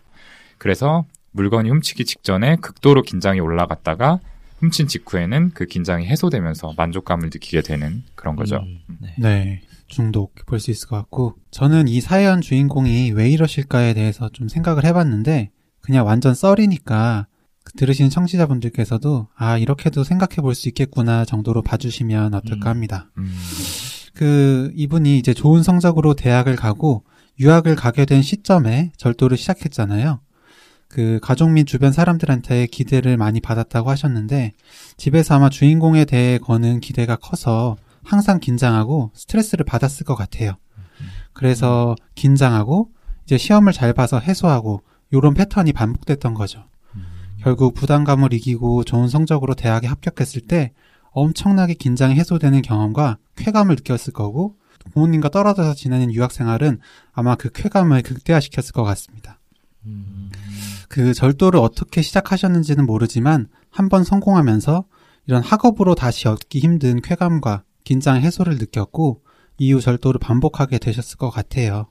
그래서 0.58 1.06
물건이 1.32 1.70
훔치기 1.70 2.06
직전에 2.06 2.58
극도로 2.58 3.04
긴장이 3.04 3.40
올라갔다가 3.40 4.20
훔친 4.60 4.88
직후에는 4.88 5.52
그 5.54 5.66
긴장이 5.66 6.06
해소되면서 6.08 6.74
만족감을 6.78 7.30
느끼게 7.34 7.62
되는 7.62 8.04
그런 8.16 8.36
거죠. 8.36 8.58
음. 8.58 8.80
네. 9.18 9.62
중독 9.88 10.34
볼 10.46 10.60
수 10.60 10.72
있을 10.72 10.88
것 10.88 10.96
같고 10.96 11.36
저는 11.52 11.88
이 11.88 12.00
사연 12.00 12.42
주인공이 12.42 13.12
왜 13.12 13.30
이러실까에 13.30 13.94
대해서 13.94 14.30
좀 14.30 14.48
생각을 14.48 14.86
해봤는데 14.86 15.52
그냥 15.82 16.06
완전 16.06 16.34
썰이니까 16.34 17.28
그 17.28 17.31
들으시는 17.78 18.10
청취자분들께서도 18.10 19.28
아 19.36 19.58
이렇게도 19.58 20.04
생각해 20.04 20.38
볼 20.42 20.56
수 20.56 20.68
있겠구나 20.70 21.26
정도로 21.26 21.62
봐주시면 21.62 22.34
어떨까 22.34 22.70
음. 22.70 22.72
합니다. 22.72 23.10
음, 23.18 23.34
그 24.14 24.72
이분이 24.76 25.18
이제 25.18 25.34
좋은 25.34 25.64
성적으로 25.64 26.14
대학을 26.14 26.56
가고 26.56 27.04
유학을 27.40 27.76
가게 27.76 28.06
된 28.06 28.22
시점에 28.22 28.92
절도를 28.98 29.38
시작했잖아요. 29.38 30.20
그 30.88 31.20
가족 31.22 31.50
및 31.52 31.66
주변 31.66 31.94
사람들한테 31.94 32.68
기대를 32.68 33.16
많이 33.16 33.40
받았다고 33.40 33.90
하셨는데 33.90 34.52
집에서 34.98 35.36
아마 35.36 35.50
주인공에 35.50 36.04
대해 36.06 36.38
거는 36.38 36.82
기대가 36.82 37.16
커서 37.16 37.78
항상 38.04 38.40
긴장하고 38.40 39.12
스트레스를 39.14 39.64
받았을 39.64 40.06
것 40.06 40.16
같아요. 40.16 40.58
그래서 41.34 41.96
긴장하고 42.16 42.90
이제 43.26 43.38
시험을 43.38 43.72
잘 43.72 43.94
봐서 43.94 44.20
해소하고 44.20 44.82
요런 45.14 45.34
패턴이 45.34 45.72
반복됐던 45.72 46.34
거죠. 46.34 46.66
결국 47.42 47.74
부담감을 47.74 48.34
이기고 48.34 48.84
좋은 48.84 49.08
성적으로 49.08 49.56
대학에 49.56 49.88
합격했을 49.88 50.42
때 50.42 50.74
엄청나게 51.12 51.74
긴장이 51.74 52.16
해소되는 52.16 52.62
경험과 52.62 53.18
쾌감을 53.36 53.76
느꼈을 53.76 54.14
거고 54.14 54.58
부모님과 54.94 55.30
떨어져서 55.30 55.74
지내는 55.74 56.14
유학 56.14 56.32
생활은 56.32 56.80
아마 57.14 57.36
그 57.36 57.50
쾌감을 57.52 58.04
극대화시켰을 58.04 58.72
것 58.74 58.84
같습니다. 58.84 59.40
음. 59.86 60.30
그 60.88 61.14
절도를 61.14 61.60
어떻게 61.60 62.02
시작하셨는지는 62.02 62.86
모르지만 62.86 63.48
한번 63.70 64.04
성공하면서 64.04 64.86
이런 65.28 65.42
학업으로 65.44 65.96
다시 65.96 66.28
얻기 66.28 66.60
힘든 66.60 67.02
쾌감과 67.02 67.64
긴장 67.84 68.18
해소를 68.18 68.58
느꼈고 68.58 69.22
이후 69.58 69.80
절도를 69.82 70.20
반복하게 70.20 70.78
되셨을 70.78 71.18
것 71.18 71.30
같아요. 71.30 71.88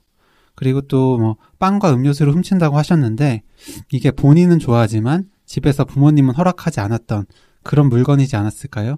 그리고 0.55 0.81
또 0.81 1.17
뭐 1.17 1.37
빵과 1.59 1.93
음료수를 1.93 2.33
훔친다고 2.33 2.77
하셨는데 2.77 3.43
이게 3.91 4.11
본인은 4.11 4.59
좋아하지만 4.59 5.29
집에서 5.51 5.85
부모님은 5.85 6.33
허락하지 6.35 6.79
않았던 6.79 7.25
그런 7.63 7.89
물건이지 7.89 8.35
않았을까요? 8.35 8.97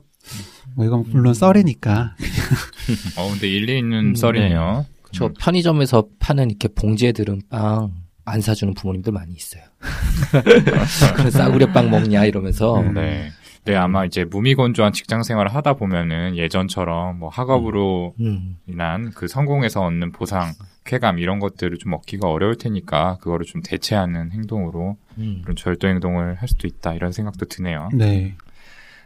뭐 0.75 0.85
이건 0.85 1.03
물론 1.09 1.33
썰이니까 1.33 2.15
어, 3.17 3.29
근데 3.31 3.47
일리 3.47 3.77
있는 3.77 4.09
음, 4.11 4.15
썰이네요. 4.15 4.85
저 5.11 5.29
편의점에서 5.39 6.07
파는 6.19 6.49
이렇게 6.49 6.67
봉지에 6.69 7.11
들은 7.11 7.41
빵 7.49 8.03
안 8.25 8.41
사주는 8.41 8.73
부모님들 8.73 9.11
많이 9.11 9.33
있어요. 9.33 9.63
그 11.15 11.31
싸구려 11.31 11.71
빵 11.71 11.89
먹냐 11.89 12.25
이러면서 12.25 12.79
음. 12.79 12.93
네. 12.93 13.31
네, 13.65 13.75
아마 13.75 14.03
이제 14.03 14.25
무미건조한 14.25 14.91
직장 14.91 15.23
생활을 15.23 15.53
하다 15.55 15.75
보면은 15.75 16.35
예전처럼 16.35 17.19
뭐 17.19 17.29
학업으로 17.29 18.13
음. 18.19 18.57
인한 18.67 19.11
그 19.11 19.27
성공에서 19.27 19.81
얻는 19.81 20.11
보상, 20.11 20.53
쾌감 20.85 21.19
이런 21.19 21.39
것들을 21.39 21.77
좀 21.77 21.93
얻기가 21.93 22.27
어려울 22.27 22.57
테니까 22.57 23.17
그거를 23.21 23.45
좀 23.45 23.61
대체하는 23.61 24.31
행동으로 24.31 24.97
음. 25.17 25.39
그런 25.43 25.55
절도 25.55 25.87
행동을 25.87 26.35
할 26.35 26.47
수도 26.47 26.67
있다 26.67 26.93
이런 26.93 27.11
생각도 27.11 27.45
드네요. 27.45 27.89
네. 27.93 28.35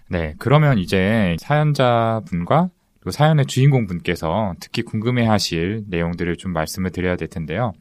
네, 0.10 0.34
그러면 0.38 0.78
이제 0.78 1.36
사연자분과 1.40 2.70
그리고 3.00 3.12
사연의 3.12 3.46
주인공 3.46 3.88
분께서 3.88 4.56
특히 4.60 4.82
궁금해 4.82 5.26
하실 5.26 5.84
내용들을 5.88 6.38
좀 6.38 6.54
말씀을 6.54 6.92
드려야 6.92 7.16
될 7.16 7.28
텐데요. 7.28 7.74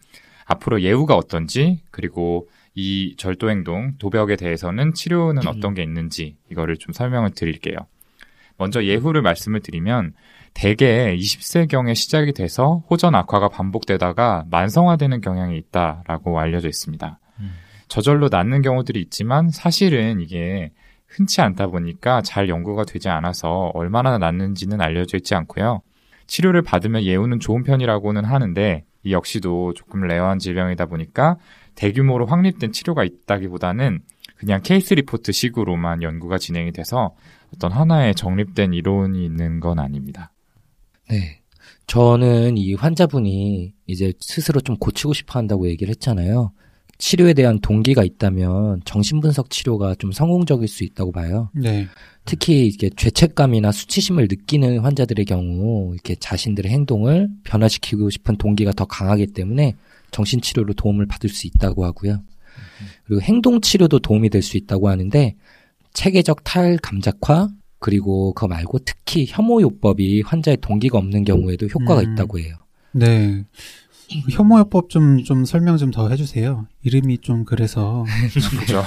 앞으로 0.44 0.82
예후가 0.82 1.16
어떤지 1.16 1.80
그리고 1.90 2.48
이 2.74 3.14
절도 3.16 3.50
행동, 3.50 3.94
도벽에 3.98 4.36
대해서는 4.36 4.92
치료는 4.92 5.46
어떤 5.48 5.74
게 5.74 5.82
있는지 5.82 6.36
이거를 6.50 6.76
좀 6.76 6.92
설명을 6.92 7.30
드릴게요. 7.30 7.76
먼저 8.58 8.84
예후를 8.84 9.22
말씀을 9.22 9.60
드리면 9.60 10.12
대개 10.56 11.14
20세경에 11.14 11.94
시작이 11.94 12.32
돼서 12.32 12.82
호전 12.88 13.14
악화가 13.14 13.50
반복되다가 13.50 14.46
만성화되는 14.50 15.20
경향이 15.20 15.58
있다라고 15.58 16.40
알려져 16.40 16.68
있습니다. 16.68 17.18
음. 17.40 17.52
저절로 17.88 18.28
낫는 18.30 18.62
경우들이 18.62 18.98
있지만 19.02 19.50
사실은 19.50 20.18
이게 20.22 20.72
흔치 21.08 21.42
않다 21.42 21.66
보니까 21.66 22.22
잘 22.22 22.48
연구가 22.48 22.84
되지 22.84 23.10
않아서 23.10 23.70
얼마나 23.74 24.16
낫는지는 24.16 24.80
알려져 24.80 25.18
있지 25.18 25.34
않고요. 25.34 25.82
치료를 26.26 26.62
받으면 26.62 27.02
예후는 27.02 27.38
좋은 27.38 27.62
편이라고는 27.62 28.24
하는데 28.24 28.84
이 29.02 29.12
역시도 29.12 29.74
조금 29.74 30.06
rare한 30.06 30.38
질병이다 30.38 30.86
보니까 30.86 31.36
대규모로 31.74 32.24
확립된 32.24 32.72
치료가 32.72 33.04
있다기보다는 33.04 34.00
그냥 34.36 34.62
케이스 34.62 34.94
리포트 34.94 35.32
식으로만 35.32 36.02
연구가 36.02 36.38
진행이 36.38 36.72
돼서 36.72 37.14
어떤 37.54 37.72
하나의 37.72 38.14
정립된 38.14 38.72
이론이 38.72 39.22
있는 39.22 39.60
건 39.60 39.78
아닙니다. 39.78 40.32
네. 41.10 41.40
저는 41.86 42.56
이 42.56 42.74
환자분이 42.74 43.72
이제 43.86 44.12
스스로 44.20 44.60
좀 44.60 44.76
고치고 44.76 45.12
싶어 45.12 45.38
한다고 45.38 45.68
얘기를 45.68 45.90
했잖아요. 45.90 46.52
치료에 46.98 47.34
대한 47.34 47.60
동기가 47.60 48.02
있다면 48.04 48.80
정신분석 48.84 49.50
치료가 49.50 49.94
좀 49.96 50.12
성공적일 50.12 50.66
수 50.66 50.82
있다고 50.82 51.12
봐요. 51.12 51.50
네. 51.54 51.86
특히 52.24 52.66
이게 52.66 52.90
죄책감이나 52.96 53.70
수치심을 53.70 54.26
느끼는 54.28 54.78
환자들의 54.80 55.26
경우 55.26 55.92
이렇게 55.92 56.16
자신들의 56.16 56.72
행동을 56.72 57.28
변화시키고 57.44 58.10
싶은 58.10 58.36
동기가 58.36 58.72
더 58.72 58.86
강하기 58.86 59.28
때문에 59.28 59.76
정신치료로 60.10 60.74
도움을 60.74 61.06
받을 61.06 61.28
수 61.30 61.46
있다고 61.46 61.84
하고요. 61.84 62.22
그리고 63.04 63.20
행동치료도 63.22 64.00
도움이 64.00 64.30
될 64.30 64.42
수 64.42 64.56
있다고 64.56 64.88
하는데 64.88 65.34
체계적 65.92 66.44
탈감작화 66.44 67.48
그리고 67.78 68.32
그거 68.32 68.48
말고 68.48 68.78
특히 68.80 69.26
혐오요법이 69.28 70.22
환자의 70.22 70.58
동기가 70.60 70.98
없는 70.98 71.24
경우에도 71.24 71.66
효과가 71.66 72.00
음. 72.02 72.12
있다고 72.12 72.38
해요. 72.38 72.56
네. 72.92 73.44
혐오요법 74.30 74.88
좀, 74.88 75.22
좀 75.24 75.44
설명 75.44 75.76
좀 75.76 75.90
더 75.90 76.08
해주세요. 76.08 76.66
이름이 76.84 77.18
좀 77.18 77.44
그래서. 77.44 78.04
좀 78.32 78.82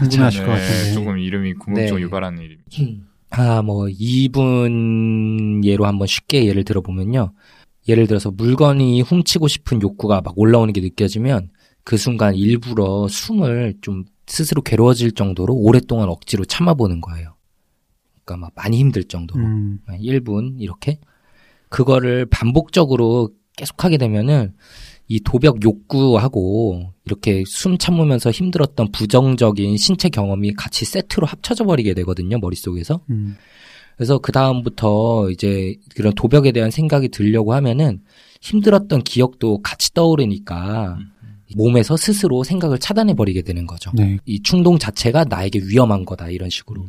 궁금해하실 0.00 0.44
것 0.46 0.52
네, 0.54 0.60
같은데. 0.60 0.92
조금 0.94 1.18
이름이 1.18 1.54
궁금증 1.54 1.96
네. 1.96 2.02
유발하는 2.02 2.42
이름이죠. 2.42 3.02
아, 3.30 3.62
뭐, 3.62 3.88
이분 3.88 5.62
예로 5.64 5.86
한번 5.86 6.06
쉽게 6.06 6.46
예를 6.46 6.64
들어보면요. 6.64 7.32
예를 7.88 8.06
들어서 8.06 8.30
물건이 8.30 9.02
훔치고 9.02 9.48
싶은 9.48 9.80
욕구가 9.82 10.20
막 10.22 10.34
올라오는 10.36 10.72
게 10.72 10.80
느껴지면 10.80 11.50
그 11.84 11.96
순간 11.96 12.34
일부러 12.34 13.06
숨을 13.08 13.74
좀 13.80 14.04
스스로 14.26 14.60
괴로워질 14.62 15.12
정도로 15.12 15.54
오랫동안 15.54 16.08
억지로 16.08 16.44
참아보는 16.44 17.00
거예요. 17.00 17.34
그러니까 18.28 18.36
막 18.36 18.52
많이 18.54 18.78
힘들 18.78 19.04
정도로. 19.04 19.42
음, 19.42 19.78
1분 19.88 20.56
이렇게. 20.60 20.98
그거를 21.70 22.26
반복적으로 22.26 23.30
계속 23.56 23.82
하게 23.84 23.96
되면은 23.96 24.54
이 25.08 25.20
도벽 25.20 25.62
욕구하고 25.62 26.92
이렇게 27.06 27.42
숨 27.46 27.78
참으면서 27.78 28.30
힘들었던 28.30 28.92
부정적인 28.92 29.76
신체 29.78 30.10
경험이 30.10 30.52
같이 30.52 30.84
세트로 30.84 31.26
합쳐져 31.26 31.64
버리게 31.64 31.94
되거든요 31.94 32.38
머릿속에서. 32.38 33.00
음, 33.10 33.36
그래서 33.96 34.18
그 34.18 34.32
다음부터 34.32 35.30
이제 35.30 35.74
그런 35.96 36.14
도벽에 36.14 36.52
대한 36.52 36.70
생각이 36.70 37.08
들려고 37.08 37.54
하면은 37.54 38.02
힘들었던 38.40 39.02
기억도 39.02 39.60
같이 39.62 39.92
떠오르니까 39.94 40.98
몸에서 41.56 41.96
스스로 41.96 42.44
생각을 42.44 42.78
차단해 42.78 43.14
버리게 43.14 43.42
되는 43.42 43.66
거죠. 43.66 43.90
네. 43.94 44.18
이 44.26 44.40
충동 44.42 44.78
자체가 44.78 45.24
나에게 45.24 45.60
위험한 45.64 46.04
거다 46.04 46.28
이런 46.28 46.50
식으로 46.50 46.86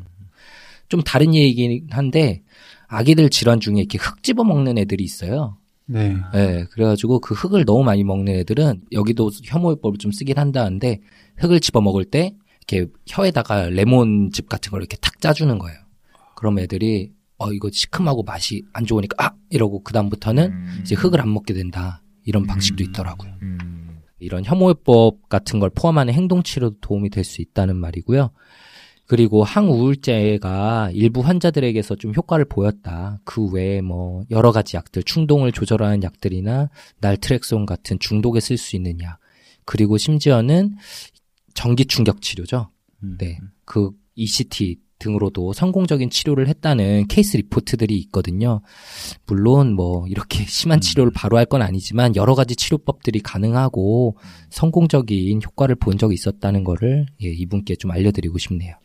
좀 0.89 1.01
다른 1.01 1.33
얘기긴 1.33 1.87
한데 1.91 2.41
아기들 2.87 3.29
질환 3.29 3.59
중에 3.59 3.75
이렇게 3.77 3.97
흙 3.97 4.23
집어 4.23 4.43
먹는 4.43 4.77
애들이 4.77 5.03
있어요. 5.03 5.57
네. 5.85 6.15
예, 6.35 6.65
그래가지고 6.71 7.19
그 7.19 7.33
흙을 7.33 7.65
너무 7.65 7.83
많이 7.83 8.03
먹는 8.03 8.33
애들은 8.39 8.81
여기도 8.91 9.31
혐오요법을 9.43 9.97
좀 9.97 10.11
쓰긴 10.11 10.37
한다는데 10.37 10.99
흙을 11.37 11.59
집어 11.59 11.81
먹을 11.81 12.05
때 12.05 12.35
이렇게 12.67 12.91
혀에다가 13.07 13.69
레몬즙 13.69 14.49
같은 14.49 14.71
걸 14.71 14.81
이렇게 14.81 14.97
탁 14.97 15.19
짜주는 15.21 15.57
거예요. 15.57 15.77
그럼 16.35 16.59
애들이 16.59 17.11
어 17.37 17.51
이거 17.53 17.69
시큼하고 17.71 18.23
맛이 18.23 18.63
안 18.73 18.85
좋으니까 18.85 19.25
아 19.25 19.31
이러고 19.49 19.81
그 19.83 19.93
다음부터는 19.93 20.51
음. 20.51 20.79
이제 20.81 20.93
흙을 20.95 21.21
안 21.21 21.33
먹게 21.33 21.53
된다 21.53 22.03
이런 22.25 22.45
방식도 22.45 22.83
음. 22.83 22.89
있더라고요. 22.89 23.31
음. 23.41 23.99
이런 24.19 24.43
혐오요법 24.45 25.29
같은 25.29 25.59
걸 25.59 25.69
포함하는 25.69 26.13
행동치료도 26.13 26.77
도움이 26.81 27.09
될 27.09 27.23
수 27.23 27.41
있다는 27.41 27.77
말이고요. 27.77 28.31
그리고 29.09 29.43
항우울제가 29.43 30.91
일부 30.93 31.21
환자들에게서 31.21 31.95
좀 31.95 32.13
효과를 32.15 32.45
보였다. 32.45 33.19
그 33.23 33.43
외에 33.47 33.81
뭐 33.81 34.23
여러 34.29 34.51
가지 34.51 34.77
약들, 34.77 35.01
충동을 35.01 35.51
조절하는 35.51 36.03
약들이나 36.03 36.69
날트렉손 36.99 37.65
같은 37.65 37.97
중독에 37.99 38.39
쓸 38.39 38.55
수 38.57 38.75
있는 38.75 39.01
약. 39.01 39.17
그리고 39.65 39.97
심지어는 39.97 40.75
전기 41.55 41.85
충격 41.85 42.21
치료죠. 42.21 42.69
음. 43.01 43.17
네. 43.19 43.39
그 43.65 43.89
ECT 44.13 44.77
등으로도 44.99 45.53
성공적인 45.53 46.11
치료를 46.11 46.47
했다는 46.47 47.07
케이스 47.07 47.35
리포트들이 47.37 47.97
있거든요. 47.97 48.61
물론 49.25 49.73
뭐 49.73 50.05
이렇게 50.07 50.45
심한 50.45 50.81
치료를 50.81 51.11
바로 51.15 51.37
할 51.37 51.45
건 51.45 51.63
아니지만 51.63 52.15
여러 52.15 52.35
가지 52.35 52.55
치료법들이 52.55 53.21
가능하고 53.21 54.17
성공적인 54.51 55.41
효과를 55.43 55.77
본 55.77 55.97
적이 55.97 56.13
있었다는 56.13 56.63
거를 56.63 57.07
예, 57.23 57.29
이분께 57.29 57.75
좀 57.77 57.89
알려드리고 57.89 58.37
싶네요. 58.37 58.75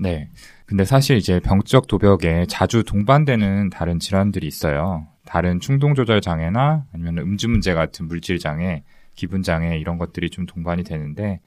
네. 0.00 0.28
근데 0.66 0.84
사실 0.84 1.16
이제 1.16 1.38
병적 1.40 1.86
도벽에 1.86 2.46
자주 2.48 2.82
동반되는 2.82 3.70
다른 3.70 3.98
질환들이 3.98 4.46
있어요. 4.46 5.06
다른 5.24 5.60
충동 5.60 5.94
조절 5.94 6.20
장애나 6.20 6.86
아니면 6.92 7.18
음주 7.18 7.48
문제 7.48 7.74
같은 7.74 8.08
물질 8.08 8.38
장애, 8.38 8.82
기분 9.14 9.42
장애 9.42 9.78
이런 9.78 9.98
것들이 9.98 10.30
좀 10.30 10.46
동반이 10.46 10.82
되는데 10.82 11.40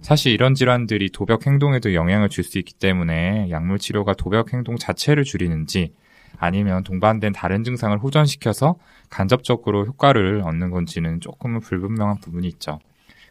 사실 0.00 0.32
이런 0.32 0.54
질환들이 0.54 1.10
도벽 1.10 1.46
행동에도 1.46 1.92
영향을 1.92 2.28
줄 2.28 2.44
수 2.44 2.58
있기 2.58 2.74
때문에 2.74 3.50
약물 3.50 3.78
치료가 3.78 4.14
도벽 4.14 4.52
행동 4.52 4.76
자체를 4.76 5.24
줄이는지 5.24 5.92
아니면 6.38 6.84
동반된 6.84 7.32
다른 7.32 7.64
증상을 7.64 7.98
호전시켜서 7.98 8.76
간접적으로 9.10 9.84
효과를 9.86 10.42
얻는 10.44 10.70
건지는 10.70 11.20
조금은 11.20 11.60
불분명한 11.60 12.20
부분이 12.20 12.46
있죠. 12.48 12.78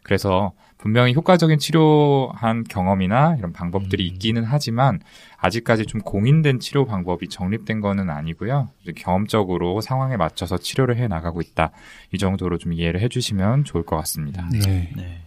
그래서 0.08 0.52
분명히 0.78 1.12
효과적인 1.12 1.58
치료한 1.58 2.64
경험이나 2.64 3.36
이런 3.36 3.52
방법들이 3.52 4.04
음. 4.04 4.14
있기는 4.14 4.42
하지만 4.42 5.00
아직까지 5.36 5.84
좀 5.84 6.00
공인된 6.00 6.60
치료 6.60 6.86
방법이 6.86 7.28
정립된 7.28 7.82
거는 7.82 8.08
아니고요. 8.08 8.70
이제 8.82 8.92
경험적으로 8.96 9.82
상황에 9.82 10.16
맞춰서 10.16 10.56
치료를 10.56 10.96
해 10.96 11.08
나가고 11.08 11.42
있다. 11.42 11.72
이 12.14 12.16
정도로 12.16 12.56
좀 12.56 12.72
이해를 12.72 13.02
해주시면 13.02 13.64
좋을 13.64 13.84
것 13.84 13.96
같습니다. 13.96 14.48
네. 14.50 14.90
네. 14.96 15.20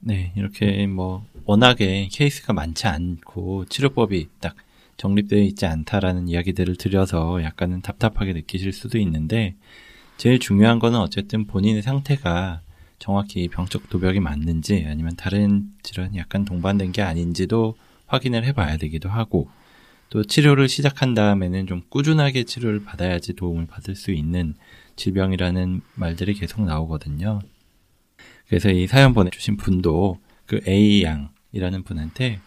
네, 0.00 0.32
이렇게 0.34 0.84
뭐 0.88 1.24
워낙에 1.44 2.08
케이스가 2.10 2.52
많지 2.52 2.88
않고 2.88 3.66
치료법이 3.66 4.30
딱 4.40 4.56
정립되어 4.96 5.38
있지 5.42 5.64
않다라는 5.64 6.26
이야기들을 6.26 6.74
드려서 6.74 7.40
약간은 7.44 7.82
답답하게 7.82 8.32
느끼실 8.32 8.72
수도 8.72 8.98
있는데 8.98 9.54
제일 10.16 10.40
중요한 10.40 10.80
거는 10.80 10.98
어쨌든 10.98 11.46
본인의 11.46 11.82
상태가 11.82 12.62
정확히 13.02 13.48
병적 13.48 13.90
도벽이 13.90 14.20
맞는지 14.20 14.86
아니면 14.88 15.16
다른 15.16 15.64
질환이 15.82 16.18
약간 16.18 16.44
동반된 16.44 16.92
게 16.92 17.02
아닌지도 17.02 17.76
확인을 18.06 18.44
해봐야 18.44 18.76
되기도 18.76 19.08
하고 19.08 19.50
또 20.08 20.22
치료를 20.22 20.68
시작한 20.68 21.12
다음에는 21.12 21.66
좀 21.66 21.82
꾸준하게 21.88 22.44
치료를 22.44 22.84
받아야지 22.84 23.32
도움을 23.32 23.66
받을 23.66 23.96
수 23.96 24.12
있는 24.12 24.54
질병이라는 24.94 25.80
말들이 25.96 26.34
계속 26.34 26.62
나오거든요. 26.62 27.40
그래서 28.46 28.70
이 28.70 28.86
사연 28.86 29.14
보내주신 29.14 29.56
분도 29.56 30.20
그 30.46 30.60
A 30.68 31.02
양이라는 31.02 31.82
분한테 31.82 32.38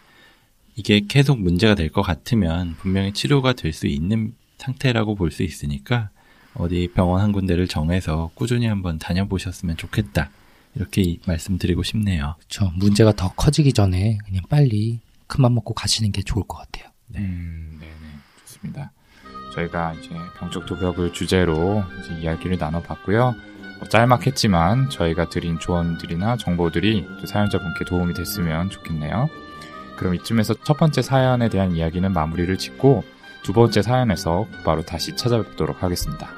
이게 0.77 1.01
계속 1.05 1.37
문제가 1.41 1.75
될 1.75 1.89
것 1.89 2.01
같으면 2.01 2.75
분명히 2.77 3.11
치료가 3.11 3.51
될 3.53 3.73
수 3.73 3.87
있는 3.87 4.33
상태라고 4.57 5.15
볼 5.15 5.31
수 5.31 5.43
있으니까 5.43 6.11
어디 6.53 6.87
병원 6.93 7.21
한 7.21 7.33
군데를 7.33 7.67
정해서 7.67 8.31
꾸준히 8.35 8.67
한번 8.67 8.99
다녀보셨으면 8.99 9.75
좋겠다. 9.75 10.29
이렇게 10.75 11.01
이- 11.01 11.19
말씀드리고 11.25 11.83
싶네요. 11.83 12.35
그렇죠. 12.37 12.71
문제가 12.75 13.11
더 13.13 13.29
커지기 13.33 13.73
전에 13.73 14.17
그냥 14.25 14.43
빨리 14.49 14.99
큰맘 15.27 15.53
먹고 15.55 15.73
가시는 15.73 16.11
게 16.11 16.21
좋을 16.21 16.45
것 16.47 16.57
같아요. 16.57 16.91
음, 17.15 17.77
네네. 17.79 17.91
좋습니다. 18.41 18.91
저희가 19.53 19.93
이제 19.93 20.09
병적 20.39 20.65
도벽을 20.65 21.13
주제로 21.13 21.83
이제 22.03 22.13
이야기를 22.21 22.57
나눠봤고요. 22.57 23.33
뭐 23.79 23.89
짤막했지만 23.89 24.89
저희가 24.89 25.29
드린 25.29 25.57
조언들이나 25.59 26.37
정보들이 26.37 27.05
또 27.21 27.25
사연자분께 27.25 27.85
도움이 27.85 28.13
됐으면 28.13 28.69
좋겠네요. 28.69 29.29
그럼 29.97 30.15
이쯤에서 30.15 30.55
첫 30.65 30.77
번째 30.77 31.01
사연에 31.01 31.47
대한 31.49 31.73
이야기는 31.75 32.11
마무리를 32.11 32.57
짓고 32.57 33.03
두 33.43 33.53
번째 33.53 33.81
사연에서 33.81 34.45
바로 34.65 34.81
다시 34.81 35.15
찾아뵙도록 35.15 35.83
하겠습니다. 35.83 36.29